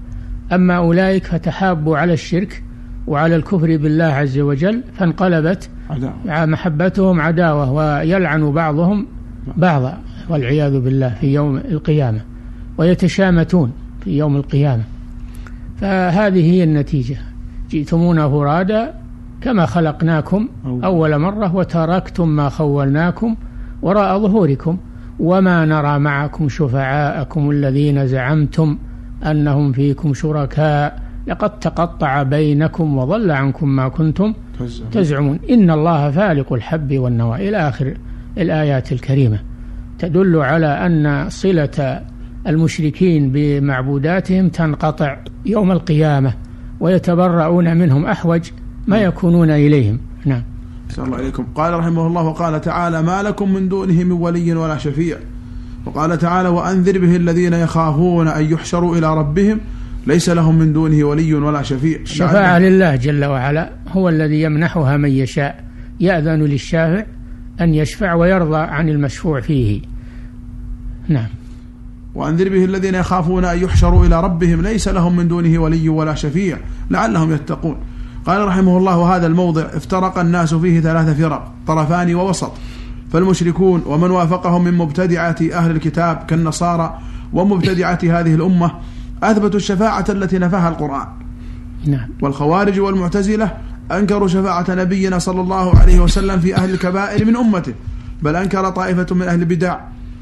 أما 0.53 0.77
أولئك 0.77 1.25
فتحابوا 1.25 1.99
على 1.99 2.13
الشرك 2.13 2.63
وعلى 3.07 3.37
الكفر 3.37 3.77
بالله 3.77 4.05
عز 4.05 4.39
وجل 4.39 4.83
فانقلبت 4.95 5.71
عداوة. 5.91 6.47
محبتهم 6.47 7.21
عداوة 7.21 7.73
ويلعن 7.73 8.53
بعضهم 8.53 9.07
بعضا 9.57 9.99
والعياذ 10.29 10.81
بالله 10.81 11.15
في 11.21 11.35
يوم 11.35 11.57
القيامة 11.57 12.21
ويتشامتون 12.79 13.73
في 14.05 14.19
يوم 14.19 14.37
القيامة. 14.37 14.83
فهذه 15.81 16.53
هي 16.53 16.65
النتيجة. 16.65 17.17
جئتمونا 17.71 18.29
فرادا 18.29 18.95
كما 19.41 19.67
خلقناكم 19.67 20.49
أول. 20.67 21.19
مرة 21.19 21.57
وتركتم 21.57 22.29
ما 22.29 22.49
خولناكم 22.49 23.37
وراء 23.83 24.19
ظهوركم. 24.19 24.79
وما 25.21 25.65
نرى 25.65 25.99
معكم 25.99 26.49
شفعاءكم 26.49 27.51
الذين 27.51 28.07
زعمتم 28.07 28.79
أنهم 29.23 29.73
فيكم 29.73 30.15
شركاء. 30.15 31.03
لقد 31.27 31.59
تقطع 31.59 32.23
بينكم 32.23 32.99
وضل 32.99 33.31
عنكم 33.31 33.69
ما 33.69 33.89
كنتم 33.89 34.35
تزعم. 34.59 34.91
تزعمون. 34.91 35.39
إن 35.51 35.71
الله 35.71 36.11
فالق 36.11 36.53
الحب 36.53 36.99
والنوى. 36.99 37.49
إلى 37.49 37.69
آخر 37.69 37.95
الآيات 38.39 38.93
الكريمة. 38.93 39.39
تدل 39.99 40.37
على 40.37 40.67
أن 40.67 41.29
صلة 41.29 42.01
المشركين 42.47 43.33
بمعبوداتهم 43.33 44.49
تنقطع 44.49 45.19
يوم 45.47 45.73
القيامة 45.73 46.35
ويتبرؤون 46.81 47.77
منهم 47.77 48.07
أحوج 48.07 48.51
ما 48.87 48.99
يكونون 48.99 49.51
إليهم. 49.51 49.99
نعم. 50.25 50.43
الله 50.99 51.21
إليكم 51.21 51.47
قال 51.55 51.75
رحمه 51.75 52.07
الله 52.07 52.23
وقال 52.23 52.61
تعالى 52.61 53.03
ما 53.03 53.23
لكم 53.23 53.55
من 53.55 53.69
دونه 53.69 54.05
من 54.05 54.13
ولي 54.13 54.55
ولا 54.55 54.79
شفيع. 54.79 55.17
وقال 55.87 56.19
تعالى 56.19 56.49
وأنذر 56.49 56.99
به 56.99 57.17
الذين 57.17 57.53
يخافون 57.53 58.29
أن 58.29 58.53
يحشروا 58.53 58.97
إلى 58.97 59.15
ربهم 59.15 59.61
ليس 60.07 60.29
لهم 60.29 60.59
من 60.59 60.73
دونه 60.73 61.05
ولي 61.05 61.35
ولا 61.35 61.63
شفيع. 61.63 62.01
الشفاعة 62.01 62.59
لله 62.59 62.97
جل 62.97 63.25
وعلا 63.25 63.71
هو 63.89 64.09
الذي 64.09 64.43
يمنحها 64.43 64.97
من 64.97 65.11
يشاء 65.11 65.65
يأذن 66.01 66.43
للشافع 66.43 67.05
أن 67.61 67.75
يشفع 67.75 68.15
ويرضى 68.15 68.59
عن 68.59 68.89
المشفوع 68.89 69.41
فيه. 69.41 69.81
نعم. 71.09 71.29
وأنذر 72.15 72.49
به 72.49 72.65
الذين 72.65 72.95
يخافون 72.95 73.45
أن 73.45 73.59
يحشروا 73.59 74.07
إلى 74.07 74.21
ربهم 74.21 74.63
ليس 74.63 74.89
لهم 74.89 75.17
من 75.17 75.29
دونه 75.29 75.59
ولي 75.59 75.89
ولا 75.89 76.15
شفيع 76.15 76.59
لعلهم 76.91 77.33
يتقون. 77.33 77.77
قال 78.27 78.49
رحمه 78.49 78.79
الله 78.79 78.99
وهذا 78.99 79.27
الموضع 79.27 79.63
افترق 79.63 80.19
الناس 80.19 80.55
فيه 80.55 80.81
ثلاث 80.81 81.19
فرق 81.21 81.53
طرفان 81.67 82.15
ووسط. 82.15 82.53
فالمشركون 83.13 83.83
ومن 83.87 84.11
وافقهم 84.11 84.65
من 84.65 84.75
مبتدعة 84.75 85.37
أهل 85.53 85.71
الكتاب 85.71 86.17
كالنصارى 86.29 86.99
ومبتدعة 87.33 87.99
هذه 88.03 88.35
الأمة 88.35 88.71
أثبتوا 89.23 89.57
الشفاعة 89.57 90.05
التي 90.09 90.39
نفاها 90.39 90.69
القرآن. 90.69 91.07
نعم. 91.87 92.09
والخوارج 92.23 92.81
والمعتزلة 92.81 93.51
أنكروا 93.93 94.29
شفاعة 94.29 94.65
نبينا 94.69 95.19
صلى 95.19 95.41
الله 95.41 95.79
عليه 95.79 96.01
وسلم 96.01 96.41
في 96.41 96.57
أهل 96.57 96.71
الكبائر 96.71 97.25
من 97.25 97.37
أمته 97.37 97.75
بل 98.23 98.37
أنكر 98.37 98.71
طائفة 98.71 99.15
من 99.15 99.23
أهل 99.23 99.41
البدع 99.41 99.79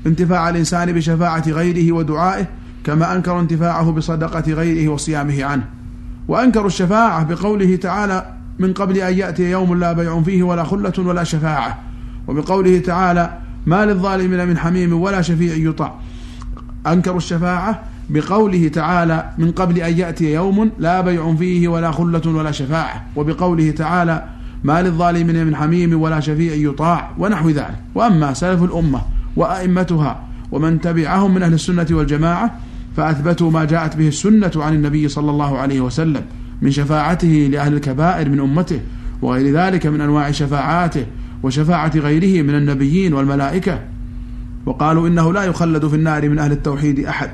انتفاع 0.07 0.49
الإنسان 0.49 0.93
بشفاعة 0.93 1.45
غيره 1.49 1.93
ودعائه 1.93 2.47
كما 2.85 3.15
أنكروا 3.17 3.41
انتفاعه 3.41 3.93
بصدقة 3.93 4.53
غيره 4.53 4.89
وصيامه 4.93 5.45
عنه. 5.45 5.65
وأنكروا 6.29 6.67
الشفاعة 6.67 7.25
بقوله 7.25 7.77
تعالى 7.77 8.27
من 8.59 8.73
قبل 8.73 8.99
أن 8.99 9.19
يأتي 9.19 9.51
يوم 9.51 9.75
لا 9.75 9.93
بيع 9.93 10.23
فيه 10.23 10.43
ولا 10.43 10.65
خلة 10.65 10.93
ولا 10.99 11.25
شفاعة. 11.25 11.79
وبقوله 12.29 12.79
تعالى 12.79 13.39
ما 13.67 13.87
للظالمين 13.87 14.49
من 14.49 14.59
حميم 14.59 14.93
ولا 14.93 15.23
شفيع 15.23 15.55
يطاع. 15.55 15.95
أنكروا 16.87 17.17
الشفاعة 17.17 17.83
بقوله 18.11 18.69
تعالى 18.69 19.31
من 19.39 19.51
قبل 19.51 19.79
أن 19.79 19.99
يأتي 19.99 20.33
يوم 20.33 20.71
لا 20.79 21.01
بيع 21.01 21.35
فيه 21.35 21.69
ولا 21.69 21.91
خلة 21.91 22.23
ولا 22.27 22.51
شفاعة. 22.51 23.07
وبقوله 23.17 23.71
تعالى 23.71 24.25
ما 24.65 24.83
للظالمين 24.83 25.47
من 25.47 25.57
حميم 25.57 26.01
ولا 26.01 26.21
شفيع 26.21 26.55
يطاع 26.55 27.11
ونحو 27.19 27.51
ذلك. 27.51 27.81
وأما 27.95 28.35
سلف 28.35 28.63
الأمة 28.63 29.01
وأئمتها 29.37 30.23
ومن 30.53 30.81
تبعهم 30.81 31.35
من 31.35 31.43
أهل 31.43 31.53
السنة 31.53 31.87
والجماعة 31.91 32.59
فأثبتوا 32.97 33.51
ما 33.51 33.65
جاءت 33.65 33.97
به 33.97 34.09
السنة 34.09 34.53
عن 34.57 34.75
النبي 34.75 35.09
صلى 35.09 35.31
الله 35.31 35.59
عليه 35.59 35.81
وسلم 35.81 36.23
من 36.63 36.71
شفاعته 36.71 37.49
لأهل 37.53 37.75
الكبائر 37.75 38.29
من 38.29 38.41
أمته 38.41 38.81
وغير 39.23 39.57
ذلك 39.57 39.87
من 39.87 40.01
أنواع 40.01 40.31
شفاعاته 40.31 41.07
وشفاعة 41.45 41.93
غيره 41.97 42.43
من 42.43 42.55
النبيين 42.55 43.15
والملائكة. 43.15 43.81
وقالوا 44.67 45.09
إنه 45.09 45.33
لا 45.33 45.45
يخلد 45.45 45.87
في 45.89 45.97
النار 45.97 46.29
من 46.29 46.39
أهل 46.39 46.53
التوحيد 46.53 47.01
أحد. 47.01 47.31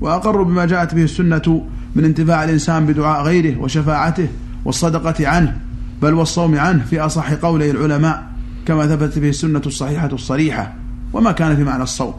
وأقروا 0.00 0.44
بما 0.44 0.66
جاءت 0.66 0.94
به 0.94 1.02
السنة 1.02 1.66
من 1.96 2.04
انتفاع 2.04 2.44
الإنسان 2.44 2.86
بدعاء 2.86 3.22
غيره 3.22 3.60
وشفاعته 3.60 4.28
والصدقة 4.64 5.28
عنه 5.28 5.56
بل 6.02 6.14
والصوم 6.14 6.58
عنه 6.58 6.84
في 6.84 7.00
أصح 7.00 7.32
قولي 7.32 7.70
العلماء 7.70 8.26
كما 8.66 8.86
ثبتت 8.86 9.18
به 9.18 9.28
السنة 9.28 9.62
الصحيحة 9.66 10.10
الصريحة. 10.12 10.74
وما 11.12 11.32
كان 11.32 11.56
في 11.56 11.64
معنى 11.64 11.82
الصوم. 11.82 12.14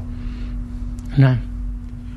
نعم. 1.17 1.37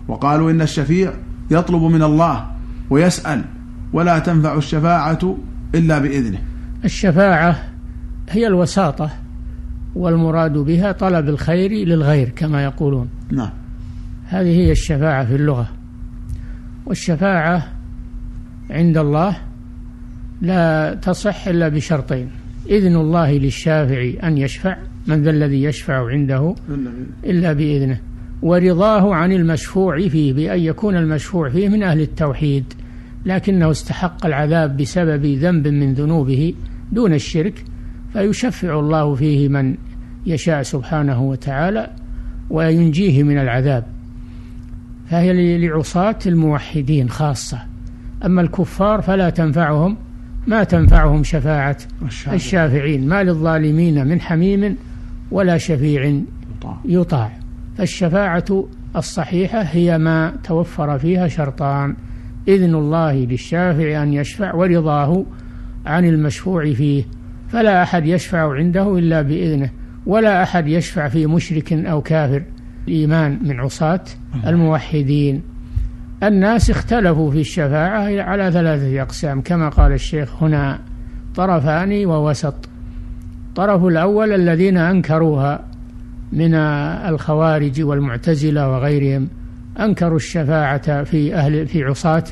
وقالوا 0.09 0.51
إن 0.51 0.63
الشفيع 0.63 1.13
يطلب 1.51 1.83
من 1.83 2.03
الله 2.03 2.47
ويسأل 2.91 3.45
ولا 3.93 4.19
تنفع 4.19 4.55
الشفاعة 4.55 5.37
إلا 5.75 5.99
بإذنه. 5.99 6.39
الشفاعة 6.85 7.72
هي 8.33 8.47
الوساطة 8.47 9.11
والمراد 9.95 10.59
بها 10.59 10.93
طلب 10.93 11.29
الخير 11.29 11.73
للغير 11.73 12.29
كما 12.29 12.65
يقولون. 12.65 13.09
نعم. 13.31 13.51
هذه 14.25 14.49
هي 14.49 14.73
الشفاعة 14.73 15.25
في 15.25 15.35
اللغة. 15.35 15.69
والشفاعة 16.87 17.69
عند 18.71 18.99
الله 18.99 19.37
لا 20.43 20.95
تصح 20.95 21.49
إلا 21.49 21.69
بشرطين. 21.69 22.31
إذن 22.71 22.97
الله 22.97 23.33
للشافع 23.33 24.13
أن 24.23 24.39
يشفع 24.39 24.77
من 25.07 25.23
ذا 25.23 25.31
الذي 25.31 25.63
يشفع 25.63 26.09
عنده؟ 26.09 26.55
إلا 27.25 27.53
بإذنه. 27.53 28.01
ورضاه 28.43 29.15
عن 29.15 29.33
المشفوع 29.33 30.09
فيه 30.09 30.33
بأن 30.33 30.61
يكون 30.61 30.97
المشفوع 30.97 31.49
فيه 31.49 31.69
من 31.69 31.83
أهل 31.83 32.01
التوحيد 32.01 32.65
لكنه 33.27 33.71
استحق 33.71 34.27
العذاب 34.27 34.77
بسبب 34.77 35.27
ذنب 35.27 35.69
من 35.69 35.95
ذنوبه 35.95 36.55
دون 36.93 37.15
الشرك 37.15 37.65
فيشفع 38.13 38.79
الله 38.79 39.15
فيه 39.15 39.49
من 39.49 39.77
يشاء 40.27 40.63
سبحانه 40.63 41.23
وتعالى 41.23 41.91
وينجيه 42.51 43.23
من 43.23 43.39
العذاب. 43.39 43.85
فهي 45.07 45.59
لعصاة 45.59 46.19
الموحدين 46.27 47.09
خاصة. 47.09 47.59
أما 48.25 48.43
الكفار 48.43 49.03
فلا 49.03 49.31
تنفعهم 49.31 49.97
ما 50.47 50.65
تنفعهم 50.65 51.25
شفاعة 51.25 51.77
الشافعين. 52.33 53.09
ما 53.09 53.23
للظالمين 53.23 54.07
من 54.07 54.21
حميم 54.21 54.77
ولا 55.31 55.59
شفيع 55.59 56.23
يطاع. 56.85 57.33
فالشفاعة 57.77 58.65
الصحيحة 58.97 59.63
هي 59.63 59.99
ما 59.99 60.33
توفر 60.45 60.99
فيها 60.99 61.29
شرطان. 61.29 61.97
إذن 62.49 62.75
الله 62.75 63.13
للشافع 63.13 64.03
أن 64.03 64.13
يشفع 64.13 64.55
ورضاه 64.55 65.25
عن 65.87 66.05
المشفوع 66.05 66.73
فيه. 66.73 67.05
فلا 67.53 67.83
أحد 67.83 68.07
يشفع 68.07 68.53
عنده 68.53 68.99
إلا 68.99 69.23
بإذنه 69.23 69.71
ولا 70.07 70.43
أحد 70.43 70.69
يشفع 70.69 71.09
في 71.09 71.27
مشرك 71.27 71.73
أو 71.73 72.03
كافر 72.03 72.43
الإيمان 72.89 73.39
من 73.43 73.61
عصاة 73.61 74.05
الموحدين. 74.47 75.43
الناس 76.23 76.71
اختلفوا 76.71 77.31
في 77.31 77.41
الشفاعة 77.41 78.23
على 78.23 78.53
ثلاثة 78.53 79.03
أقسام 79.03 79.41
كما 79.41 79.69
قال 79.69 79.93
الشيخ 79.93 80.43
هنا 80.43 80.79
طرفان 81.35 82.07
ووسط. 82.07 82.55
الطرف 83.49 83.85
الأول 83.85 84.33
الذين 84.33 84.77
أنكروها 84.77 85.65
من 86.33 86.55
الخوارج 86.55 87.83
والمعتزلة 87.83 88.69
وغيرهم 88.69 89.29
أنكروا 89.81 90.17
الشفاعة 90.17 91.05
في 91.05 91.35
أهل 91.35 91.67
في 91.67 91.85
عصاة 91.85 92.25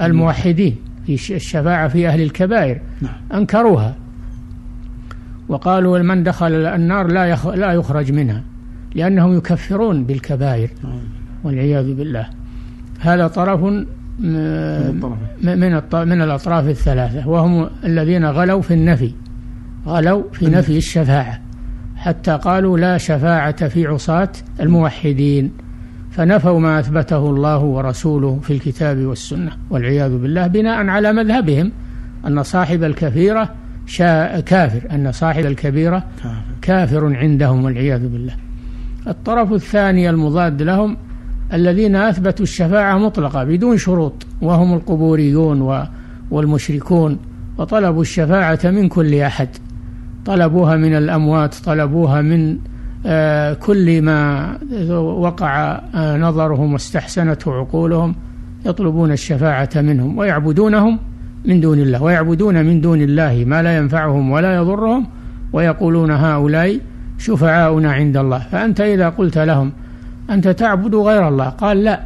الموحدين 0.00 0.76
في 1.06 1.14
الشفاعة 1.36 1.88
في 1.88 2.08
أهل 2.08 2.22
الكبائر 2.22 2.80
نعم. 3.02 3.12
أنكروها. 3.34 4.01
وقالوا 5.48 5.98
من 5.98 6.22
دخل 6.22 6.52
النار 6.52 7.06
لا 7.06 7.36
لا 7.56 7.72
يخرج 7.72 8.12
منها 8.12 8.42
لأنهم 8.94 9.36
يكفرون 9.36 10.04
بالكبائر. 10.04 10.70
والعياذ 11.44 11.94
بالله. 11.94 12.26
هذا 13.00 13.26
طرف 13.26 13.60
من 13.60 13.86
من 15.92 16.22
الأطراف 16.22 16.68
الثلاثة 16.68 17.28
وهم 17.28 17.70
الذين 17.84 18.24
غلوا 18.24 18.62
في 18.62 18.74
النفي 18.74 19.12
غلوا 19.86 20.22
في 20.32 20.46
نفي 20.46 20.76
الشفاعة 20.76 21.40
حتى 21.96 22.36
قالوا 22.36 22.78
لا 22.78 22.98
شفاعة 22.98 23.68
في 23.68 23.86
عصاة 23.86 24.32
الموحدين. 24.60 25.52
فنفوا 26.10 26.60
ما 26.60 26.78
أثبته 26.78 27.30
الله 27.30 27.58
ورسوله 27.58 28.38
في 28.42 28.52
الكتاب 28.52 28.98
والسنة 28.98 29.52
والعياذ 29.70 30.18
بالله 30.18 30.46
بناء 30.46 30.86
على 30.86 31.12
مذهبهم 31.12 31.72
أن 32.26 32.42
صاحب 32.42 32.84
الكثيرة 32.84 33.54
كافر 34.46 34.82
أن 34.90 35.12
صاحب 35.12 35.46
الكبيرة 35.46 36.04
كافر. 36.62 37.16
عندهم 37.16 37.64
والعياذ 37.64 38.08
بالله. 38.08 38.34
الطرف 39.06 39.52
الثاني 39.52 40.10
المضاد 40.10 40.62
لهم 40.62 40.96
الذين 41.52 41.96
أثبتوا 41.96 42.42
الشفاعة 42.42 42.98
مطلقة 42.98 43.44
بدون 43.44 43.78
شروط 43.78 44.26
وهم 44.42 44.74
القبوريون 44.74 45.86
والمشركون 46.30 47.18
وطلبوا 47.58 48.02
الشفاعة 48.02 48.60
من 48.64 48.88
كل 48.88 49.14
أحد. 49.14 49.48
طلبوها 50.24 50.76
من 50.76 50.94
الأموات 50.94 51.54
طلبوها 51.54 52.20
من 52.20 52.58
آه، 53.06 53.54
كل 53.54 54.02
ما 54.02 54.58
وقع 54.98 55.80
آه، 55.94 56.16
نظرهم 56.16 56.72
واستحسنته 56.72 57.54
عقولهم 57.54 58.14
يطلبون 58.66 59.12
الشفاعة 59.12 59.70
منهم 59.76 60.18
ويعبدونهم 60.18 60.98
من 61.44 61.60
دون 61.60 61.78
الله 61.78 62.02
ويعبدون 62.02 62.64
من 62.64 62.80
دون 62.80 63.00
الله 63.00 63.44
ما 63.46 63.62
لا 63.62 63.76
ينفعهم 63.76 64.30
ولا 64.30 64.56
يضرهم 64.56 65.06
ويقولون 65.52 66.10
هؤلاء 66.10 66.78
شفعاؤنا 67.18 67.92
عند 67.92 68.16
الله. 68.16 68.38
فأنت 68.38 68.80
إذا 68.80 69.08
قلت 69.08 69.38
لهم 69.38 69.72
أنت 70.30 70.48
تعبد 70.48 70.94
غير 70.94 71.28
الله؟ 71.28 71.48
قال 71.48 71.84
لا 71.84 72.00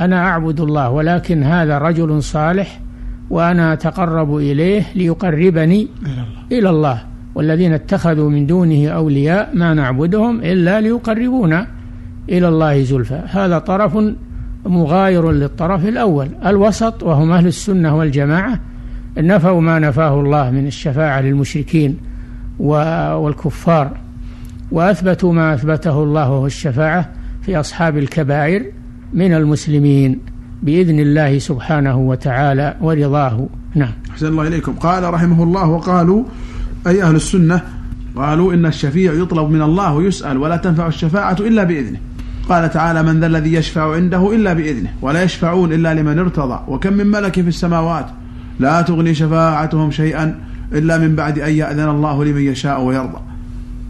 أنا 0.00 0.28
أعبد 0.28 0.60
الله 0.60 0.90
ولكن 0.90 1.42
هذا 1.42 1.78
رجل 1.78 2.22
صالح 2.22 2.80
وأنا 3.30 3.72
أتقرب 3.72 4.36
إليه 4.36 4.82
ليقربني 4.94 5.88
إلى 6.52 6.70
الله. 6.70 7.02
والذين 7.34 7.72
اتخذوا 7.72 8.30
من 8.30 8.46
دونه 8.46 8.88
أولياء 8.88 9.50
ما 9.54 9.74
نعبدهم 9.74 10.40
إلا 10.40 10.80
ليقربونا 10.80 11.66
إلى 12.28 12.48
الله 12.48 12.82
زلفى. 12.82 13.20
هذا 13.26 13.58
طرف 13.58 13.98
مغاير 14.66 15.30
للطرف 15.30 15.84
الأول. 15.84 16.28
الوسط 16.46 17.02
وهم 17.02 17.32
أهل 17.32 17.46
السنة 17.46 17.96
والجماعة 17.96 18.60
نفوا 19.18 19.60
ما 19.60 19.78
نفاه 19.78 20.20
الله 20.20 20.50
من 20.50 20.66
الشفاعة 20.66 21.20
للمشركين 21.20 21.96
والكفار 22.58 23.90
وأثبتوا 24.72 25.32
ما 25.32 25.54
أثبته 25.54 26.02
الله 26.02 26.30
وهو 26.30 26.46
الشفاعة 26.46 27.08
في 27.42 27.60
أصحاب 27.60 27.98
الكبائر 27.98 28.66
من 29.14 29.34
المسلمين 29.34 30.20
بإذن 30.62 31.00
الله 31.00 31.38
سبحانه 31.38 31.98
وتعالى 31.98 32.76
ورضاه. 32.80 33.48
نعم. 33.74 33.92
أحسن 34.10 34.26
الله 34.26 34.46
إليكم. 34.46 34.72
قال 34.72 35.14
رحمه 35.14 35.42
الله 35.42 35.66
وقالوا 35.66 36.24
أي 36.86 37.02
أهل 37.02 37.16
السنة؟ 37.16 37.62
قالوا 38.16 38.54
إن 38.54 38.66
الشفيع 38.66 39.12
يطلب 39.12 39.50
من 39.50 39.62
الله 39.62 39.94
ويسأل 39.94 40.38
ولا 40.38 40.56
تنفع 40.56 40.86
الشفاعة 40.86 41.36
إلا 41.40 41.64
بإذنه. 41.64 41.98
قال 42.50 42.70
تعالى 42.70 43.02
من 43.02 43.20
ذا 43.20 43.26
الذي 43.26 43.54
يشفع 43.54 43.94
عنده 43.94 44.34
إلا 44.34 44.52
بإذنه 44.52 44.90
ولا 45.02 45.22
يشفعون 45.22 45.72
إلا 45.72 45.94
لمن 45.94 46.18
ارتضى. 46.18 46.60
وكم 46.68 46.92
من 46.92 47.06
ملك 47.06 47.34
في 47.34 47.48
السماوات. 47.48 48.06
لا 48.60 48.82
تغني 48.82 49.14
شفاعتهم 49.14 49.90
شيئا 49.90 50.34
إلا 50.72 50.98
من 50.98 51.16
بعد 51.16 51.38
أن 51.38 51.52
يأذن 51.52 51.88
الله 51.88 52.24
لمن 52.24 52.40
يشاء 52.40 52.82
ويرضى. 52.82 53.18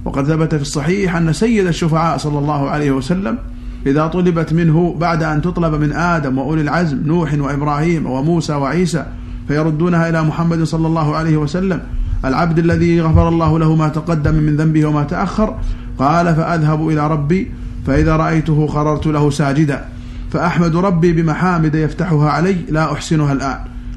وقد 0.05 0.25
ثبت 0.25 0.55
في 0.55 0.62
الصحيح 0.62 1.16
أن 1.16 1.33
سيد 1.33 1.66
الشفعاء 1.66 2.16
صلى 2.16 2.38
الله 2.38 2.70
عليه 2.70 2.90
وسلم 2.90 3.38
إذا 3.87 4.07
طلبت 4.07 4.53
منه 4.53 4.96
بعد 5.01 5.23
أن 5.23 5.42
تطلب 5.42 5.75
من 5.75 5.92
آدم 5.92 6.38
وأولي 6.38 6.62
العزم 6.62 7.03
نوح 7.07 7.35
وإبراهيم 7.35 8.07
وموسى 8.07 8.53
وعيسى 8.53 9.07
فيردونها 9.49 10.09
إلى 10.09 10.23
محمد 10.23 10.62
صلى 10.62 10.87
الله 10.87 11.16
عليه 11.16 11.37
وسلم 11.37 11.81
العبد 12.25 12.59
الذي 12.59 13.01
غفر 13.01 13.29
الله 13.29 13.59
له 13.59 13.75
ما 13.77 13.88
تقدم 13.88 14.35
من 14.35 14.57
ذنبه 14.57 14.87
وما 14.87 15.05
تأخر 15.05 15.57
قال 15.99 16.35
فأذهب 16.35 16.88
إلى 16.88 17.09
ربي 17.09 17.51
فإذا 17.90 18.16
رأيته 18.16 18.66
خررت 18.66 19.07
له 19.07 19.31
ساجدا 19.31 19.85
فأحمد 20.31 20.76
ربي 20.76 21.12
بمحامد 21.12 21.74
يفتحها 21.74 22.31
علي 22.31 22.57
لا 22.70 22.92
أحسنها 22.92 23.33
الآن. 23.33 23.57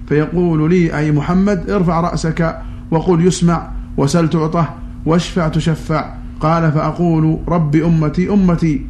فيقول 0.10 0.70
لي 0.70 0.98
أي 0.98 1.12
محمد 1.12 1.70
ارفع 1.70 2.02
رأسك 2.02 2.58
وقل 2.92 3.28
يسمع 3.28 3.70
وسل 3.98 4.30
تعطه 4.30 4.70
واشفع 5.06 5.48
تشفع. 5.48 6.14
قال 6.40 6.72
فأقول 6.72 7.40
ربي 7.48 7.86
أمتي 7.86 8.30
أمتي. 8.30 8.86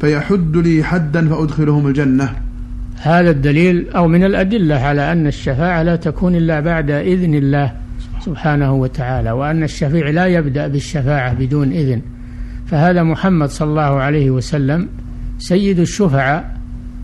فيحد 0.00 0.56
لي 0.56 0.84
حدا 0.84 1.28
فأدخلهم 1.28 1.86
الجنة. 1.86 2.32
هذا 3.02 3.30
الدليل 3.30 3.90
أو 3.90 4.08
من 4.08 4.24
الأدلة 4.24 4.74
على 4.74 5.12
أن 5.12 5.26
الشفاعة 5.26 5.82
لا 5.82 5.96
تكون 5.96 6.34
إلا 6.34 6.60
بعد 6.60 6.90
إذن 6.90 7.34
الله 7.34 7.72
سبحانه 8.20 8.72
وتعالى 8.74 9.30
وأن 9.30 9.62
الشفيع 9.62 10.10
لا 10.10 10.26
يبدأ 10.26 10.68
بالشفاعة 10.68 11.34
بدون 11.34 11.72
إذن. 11.72 12.02
فهذا 12.72 13.02
محمد 13.02 13.48
صلى 13.48 13.68
الله 13.68 14.00
عليه 14.00 14.30
وسلم 14.30 14.88
سيد 15.38 15.78
الشفعاء 15.78 16.56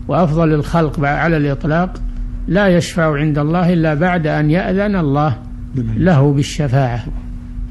وأفضل 0.07 0.53
الخلق 0.53 0.99
على 0.99 1.37
الإطلاق 1.37 2.01
لا 2.47 2.67
يشفع 2.67 3.17
عند 3.17 3.37
الله 3.37 3.73
إلا 3.73 3.93
بعد 3.93 4.27
أن 4.27 4.51
يأذن 4.51 4.95
الله 4.95 5.37
له 5.75 6.33
بالشفاعة. 6.33 7.05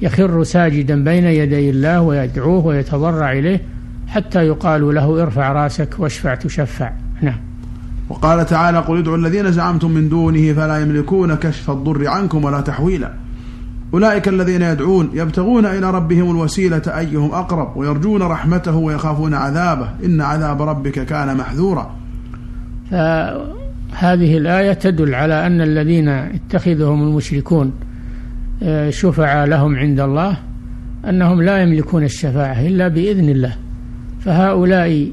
يخر 0.03 0.45
ساجدا 0.45 1.05
بين 1.05 1.25
يدي 1.25 1.71
الله 1.71 2.01
ويدعوه 2.01 2.67
ويتضرع 2.67 3.33
إليه 3.33 3.61
حتى 4.09 4.47
يقال 4.47 4.95
له 4.95 5.23
ارفع 5.23 5.53
رأسك 5.53 5.95
واشفع 5.99 6.35
تشفع. 6.35 6.93
نعم. 7.23 7.41
وقال 8.09 8.47
تعالى 8.47 8.79
قل 8.79 8.99
ادعوا 8.99 9.17
الذين 9.17 9.53
زعمتم 9.53 9.91
من 9.91 10.09
دونه 10.09 10.53
فلا 10.53 10.79
يملكون 10.79 11.35
كشف 11.35 11.71
الضر 11.71 12.09
عنكم 12.09 12.45
ولا 12.45 12.61
تحويلا. 12.61 13.13
أولئك 13.95 14.29
الذين 14.29 14.63
يدعون 14.63 15.11
يبتغون 15.15 15.67
إلى 15.67 15.91
ربهم 15.91 16.31
الوسيلة 16.31 16.83
أيهم 16.87 17.33
أقرب 17.33 17.77
ويرجون 17.77 18.23
رحمته 18.23 18.77
ويخافون 18.77 19.35
عذابه. 19.35 19.91
إن 20.05 20.21
عذاب 20.21 20.63
ربك 20.63 21.07
كان 21.07 21.37
محذورا. 21.37 21.91
فهذه 22.91 24.37
الآية 24.37 24.73
تدل 24.73 25.15
على 25.15 25.47
أن 25.47 25.61
الذين 25.61 26.09
اتخذهم 26.09 27.03
المشركون 27.03 27.73
آه، 28.63 28.91
شفعاء 28.91 29.49
لهم 29.49 29.77
عند 29.77 30.01
الله 30.01 30.37
أنهم 31.09 31.43
لا 31.43 31.63
يملكون 31.63 32.05
الشفاعة 32.05 32.67
إلا 32.67 32.89
بإذن 32.89 33.29
الله. 33.29 33.57
فهؤلاء 34.21 35.13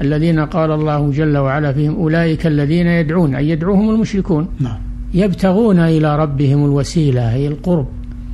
الذين 0.00 0.40
قال 0.40 0.70
الله 0.70 1.10
جل 1.10 1.36
وعلا 1.36 1.72
فيهم 1.72 1.94
أولئك 1.94 2.46
الذين 2.46 2.86
يدعون 2.86 3.34
أي 3.34 3.48
يدعوهم 3.48 3.90
المشركون 3.90 4.48
نعم. 4.60 4.78
يبتغون 5.14 5.78
إلى 5.78 6.16
ربهم 6.16 6.64
الوسيلة 6.64 7.34
أي 7.34 7.48
القرب. 7.48 7.86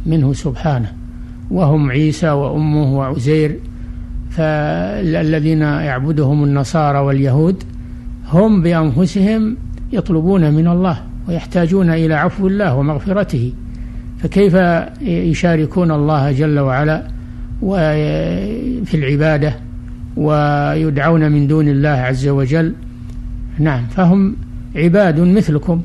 منه 0.07 0.33
سبحانه 0.33 0.93
وهم 1.51 1.91
عيسى 1.91 2.31
وأمه 2.31 2.99
وعزير 2.99 3.59
فالذين 4.31 5.61
يعبدهم 5.61 6.45
النصارى 6.45 6.99
واليهود 6.99 7.62
هم 8.29 8.62
بأنفسهم 8.62 9.57
يطلبون 9.93 10.55
من 10.55 10.69
الله 10.69 11.03
ويحتاجون 11.29 11.91
إلى 11.91 12.15
عفو 12.15 12.47
الله 12.47 12.75
ومغفرته 12.75 13.53
فكيف 14.19 14.55
يشاركون 15.03 15.91
الله 15.91 16.33
جل 16.33 16.59
وعلا 16.59 17.03
في 18.85 18.95
العبادة 18.95 19.55
ويدعون 20.17 21.33
من 21.33 21.47
دون 21.47 21.69
الله 21.69 21.88
عز 21.88 22.29
وجل؟ 22.29 22.75
نعم 23.59 23.87
فهم 23.87 24.37
عباد 24.77 25.21
مثلكم 25.21 25.83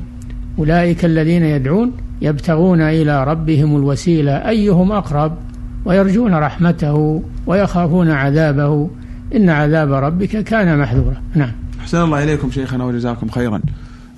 أولئك 0.58 1.04
الذين 1.04 1.42
يدعون 1.42 1.92
يبتغون 2.22 2.80
إلى 2.80 3.24
ربهم 3.24 3.76
الوسيلة 3.76 4.32
أيهم 4.32 4.92
أقرب؟ 4.92 5.32
ويرجون 5.84 6.34
رحمته 6.34 7.22
ويخافون 7.46 8.10
عذابه. 8.10 8.90
إن 9.34 9.48
عذاب 9.48 9.92
ربك 9.92 10.44
كان 10.44 10.78
محذورا. 10.78 11.22
نعم. 11.34 11.52
أحسن 11.80 11.98
الله 11.98 12.24
إليكم 12.24 12.50
شيخنا 12.50 12.84
وجزاكم 12.84 13.28
خيرا. 13.28 13.60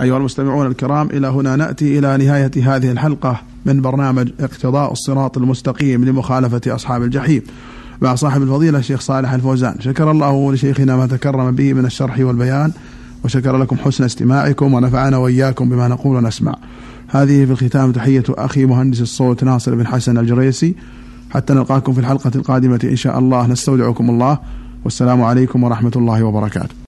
أيها 0.00 0.16
المستمعون 0.16 0.66
الكرام 0.66 1.06
إلى 1.10 1.26
هنا 1.26 1.56
نأتي 1.56 1.98
إلى 1.98 2.16
نهاية 2.16 2.50
هذه 2.56 2.90
الحلقة 2.90 3.40
من 3.66 3.80
برنامج 3.82 4.28
اقتضاء 4.40 4.92
الصراط 4.92 5.38
المستقيم 5.38 6.04
لمخالفة 6.04 6.60
أصحاب 6.66 7.02
الجحيم. 7.02 7.42
مع 8.00 8.14
صاحب 8.14 8.42
الفضيلة 8.42 8.78
الشيخ 8.78 9.00
صالح 9.00 9.32
الفوزان. 9.32 9.74
شكر 9.80 10.10
الله 10.10 10.52
لشيخنا 10.52 10.96
ما 10.96 11.06
تكرم 11.06 11.54
به 11.54 11.72
من 11.72 11.84
الشرح 11.84 12.18
والبيان 12.18 12.72
وشكر 13.24 13.56
لكم 13.56 13.76
حسن 13.76 14.04
استماعكم 14.04 14.74
ونفعنا 14.74 15.16
وإياكم 15.16 15.68
بما 15.68 15.88
نقول 15.88 16.16
ونسمع. 16.16 16.54
هذه 17.12 17.44
في 17.44 17.50
الختام 17.50 17.92
تحية 17.92 18.24
أخي 18.28 18.64
مهندس 18.64 19.00
الصوت 19.00 19.44
ناصر 19.44 19.74
بن 19.74 19.86
حسن 19.86 20.18
الجريسي. 20.18 20.74
حتى 21.30 21.54
نلقاكم 21.54 21.92
في 21.92 22.00
الحلقة 22.00 22.30
القادمة 22.34 22.80
إن 22.84 22.96
شاء 22.96 23.18
الله. 23.18 23.46
نستودعكم 23.46 24.10
الله. 24.10 24.38
والسلام 24.84 25.22
عليكم 25.22 25.64
ورحمة 25.64 25.92
الله 25.96 26.22
وبركاته. 26.22 26.74